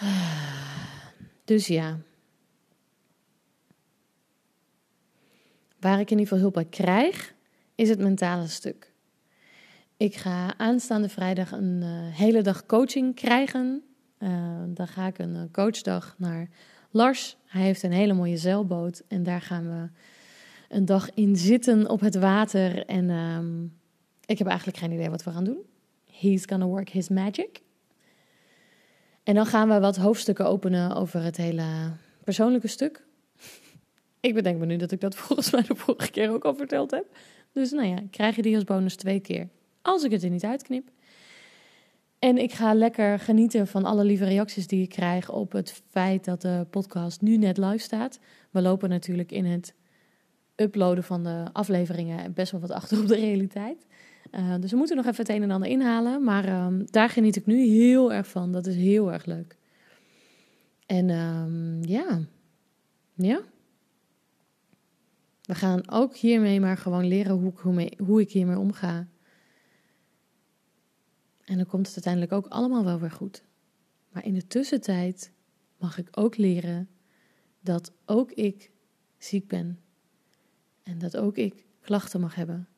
Dus 1.44 1.66
ja. 1.66 1.98
waar 5.80 6.00
ik 6.00 6.10
in 6.10 6.18
ieder 6.18 6.26
geval 6.26 6.38
hulp 6.38 6.54
bij 6.54 6.64
krijg, 6.64 7.34
is 7.74 7.88
het 7.88 7.98
mentale 7.98 8.46
stuk. 8.46 8.92
Ik 9.96 10.14
ga 10.14 10.58
aanstaande 10.58 11.08
vrijdag 11.08 11.52
een 11.52 11.80
uh, 11.82 11.88
hele 12.16 12.42
dag 12.42 12.66
coaching 12.66 13.14
krijgen. 13.14 13.82
Uh, 14.18 14.62
dan 14.66 14.88
ga 14.88 15.06
ik 15.06 15.18
een 15.18 15.34
uh, 15.34 15.42
coachdag 15.52 16.14
naar 16.18 16.48
Lars. 16.90 17.36
Hij 17.44 17.62
heeft 17.62 17.82
een 17.82 17.92
hele 17.92 18.12
mooie 18.12 18.36
zeilboot 18.36 19.02
en 19.08 19.22
daar 19.22 19.40
gaan 19.40 19.68
we 19.68 19.88
een 20.68 20.84
dag 20.84 21.10
in 21.14 21.36
zitten 21.36 21.90
op 21.90 22.00
het 22.00 22.14
water. 22.14 22.86
En 22.86 23.10
um, 23.10 23.78
ik 24.24 24.38
heb 24.38 24.46
eigenlijk 24.46 24.78
geen 24.78 24.92
idee 24.92 25.10
wat 25.10 25.24
we 25.24 25.30
gaan 25.30 25.44
doen. 25.44 25.58
He's 26.18 26.46
gonna 26.46 26.66
work 26.66 26.88
his 26.88 27.08
magic. 27.08 27.62
En 29.22 29.34
dan 29.34 29.46
gaan 29.46 29.68
we 29.68 29.80
wat 29.80 29.96
hoofdstukken 29.96 30.46
openen 30.46 30.94
over 30.94 31.22
het 31.22 31.36
hele 31.36 31.64
persoonlijke 32.24 32.68
stuk. 32.68 33.06
Ik 34.20 34.34
bedenk 34.34 34.58
me 34.58 34.66
nu 34.66 34.76
dat 34.76 34.92
ik 34.92 35.00
dat 35.00 35.14
volgens 35.24 35.50
mij 35.50 35.62
de 35.62 35.74
vorige 35.74 36.10
keer 36.10 36.30
ook 36.30 36.44
al 36.44 36.54
verteld 36.54 36.90
heb. 36.90 37.16
Dus 37.52 37.70
nou 37.70 37.86
ja, 37.86 38.02
krijg 38.10 38.36
je 38.36 38.42
die 38.42 38.54
als 38.54 38.64
bonus 38.64 38.96
twee 38.96 39.20
keer. 39.20 39.48
Als 39.82 40.04
ik 40.04 40.10
het 40.10 40.22
er 40.22 40.30
niet 40.30 40.44
uitknip. 40.44 40.90
En 42.18 42.38
ik 42.38 42.52
ga 42.52 42.74
lekker 42.74 43.18
genieten 43.18 43.66
van 43.66 43.84
alle 43.84 44.04
lieve 44.04 44.24
reacties 44.24 44.66
die 44.66 44.82
ik 44.82 44.88
krijg 44.88 45.30
op 45.30 45.52
het 45.52 45.82
feit 45.90 46.24
dat 46.24 46.42
de 46.42 46.66
podcast 46.70 47.20
nu 47.20 47.36
net 47.36 47.56
live 47.56 47.78
staat. 47.78 48.18
We 48.50 48.62
lopen 48.62 48.88
natuurlijk 48.88 49.32
in 49.32 49.44
het 49.44 49.74
uploaden 50.56 51.04
van 51.04 51.22
de 51.22 51.44
afleveringen 51.52 52.32
best 52.32 52.52
wel 52.52 52.60
wat 52.60 52.70
achter 52.70 53.00
op 53.00 53.08
de 53.08 53.16
realiteit. 53.16 53.86
Uh, 54.30 54.54
dus 54.60 54.70
we 54.70 54.76
moeten 54.76 54.96
nog 54.96 55.06
even 55.06 55.18
het 55.26 55.28
een 55.28 55.42
en 55.42 55.50
ander 55.50 55.68
inhalen. 55.68 56.24
Maar 56.24 56.64
um, 56.66 56.86
daar 56.90 57.08
geniet 57.08 57.36
ik 57.36 57.46
nu 57.46 57.66
heel 57.66 58.12
erg 58.12 58.28
van. 58.28 58.52
Dat 58.52 58.66
is 58.66 58.76
heel 58.76 59.12
erg 59.12 59.24
leuk. 59.24 59.56
En 60.86 61.10
um, 61.10 61.84
ja, 61.84 62.20
ja. 63.14 63.40
We 65.42 65.54
gaan 65.54 65.90
ook 65.90 66.16
hiermee 66.16 66.60
maar 66.60 66.76
gewoon 66.76 67.06
leren 67.06 67.34
hoe 67.34 67.92
hoe 67.98 68.20
ik 68.20 68.30
hiermee 68.30 68.58
omga. 68.58 69.08
En 71.44 71.56
dan 71.56 71.66
komt 71.66 71.86
het 71.86 71.94
uiteindelijk 71.94 72.32
ook 72.32 72.46
allemaal 72.52 72.84
wel 72.84 73.00
weer 73.00 73.10
goed. 73.10 73.42
Maar 74.08 74.24
in 74.24 74.34
de 74.34 74.46
tussentijd 74.46 75.32
mag 75.76 75.98
ik 75.98 76.08
ook 76.10 76.36
leren 76.36 76.88
dat 77.60 77.92
ook 78.04 78.32
ik 78.32 78.70
ziek 79.18 79.48
ben. 79.48 79.80
En 80.82 80.98
dat 80.98 81.16
ook 81.16 81.36
ik 81.36 81.66
klachten 81.80 82.20
mag 82.20 82.34
hebben. 82.34 82.68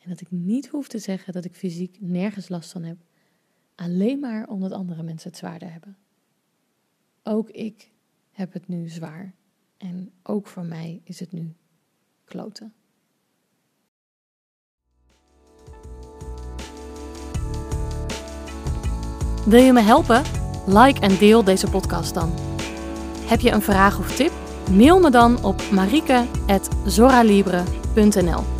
En 0.00 0.08
dat 0.08 0.20
ik 0.20 0.30
niet 0.30 0.68
hoef 0.68 0.88
te 0.88 0.98
zeggen 0.98 1.32
dat 1.32 1.44
ik 1.44 1.54
fysiek 1.54 1.96
nergens 2.00 2.48
last 2.48 2.72
van 2.72 2.82
heb. 2.82 2.96
Alleen 3.74 4.18
maar 4.18 4.48
omdat 4.48 4.72
andere 4.72 5.02
mensen 5.02 5.30
het 5.30 5.38
zwaarder 5.38 5.72
hebben. 5.72 5.96
Ook 7.22 7.50
ik 7.50 7.90
heb 8.30 8.52
het 8.52 8.68
nu 8.68 8.88
zwaar. 8.88 9.34
En 9.76 10.10
ook 10.22 10.46
voor 10.46 10.64
mij 10.64 11.00
is 11.04 11.20
het 11.20 11.32
nu 11.32 11.54
kloten. 12.24 12.72
Wil 19.46 19.62
je 19.62 19.72
me 19.72 19.80
helpen? 19.80 20.22
Like 20.66 21.00
en 21.00 21.18
deel 21.18 21.44
deze 21.44 21.70
podcast 21.70 22.14
dan. 22.14 22.32
Heb 23.26 23.40
je 23.40 23.50
een 23.50 23.62
vraag 23.62 23.98
of 23.98 24.16
tip? 24.16 24.32
Mail 24.70 25.00
me 25.00 25.10
dan 25.10 25.44
op 25.44 25.70
marike.zoralibre.nl 25.70 28.59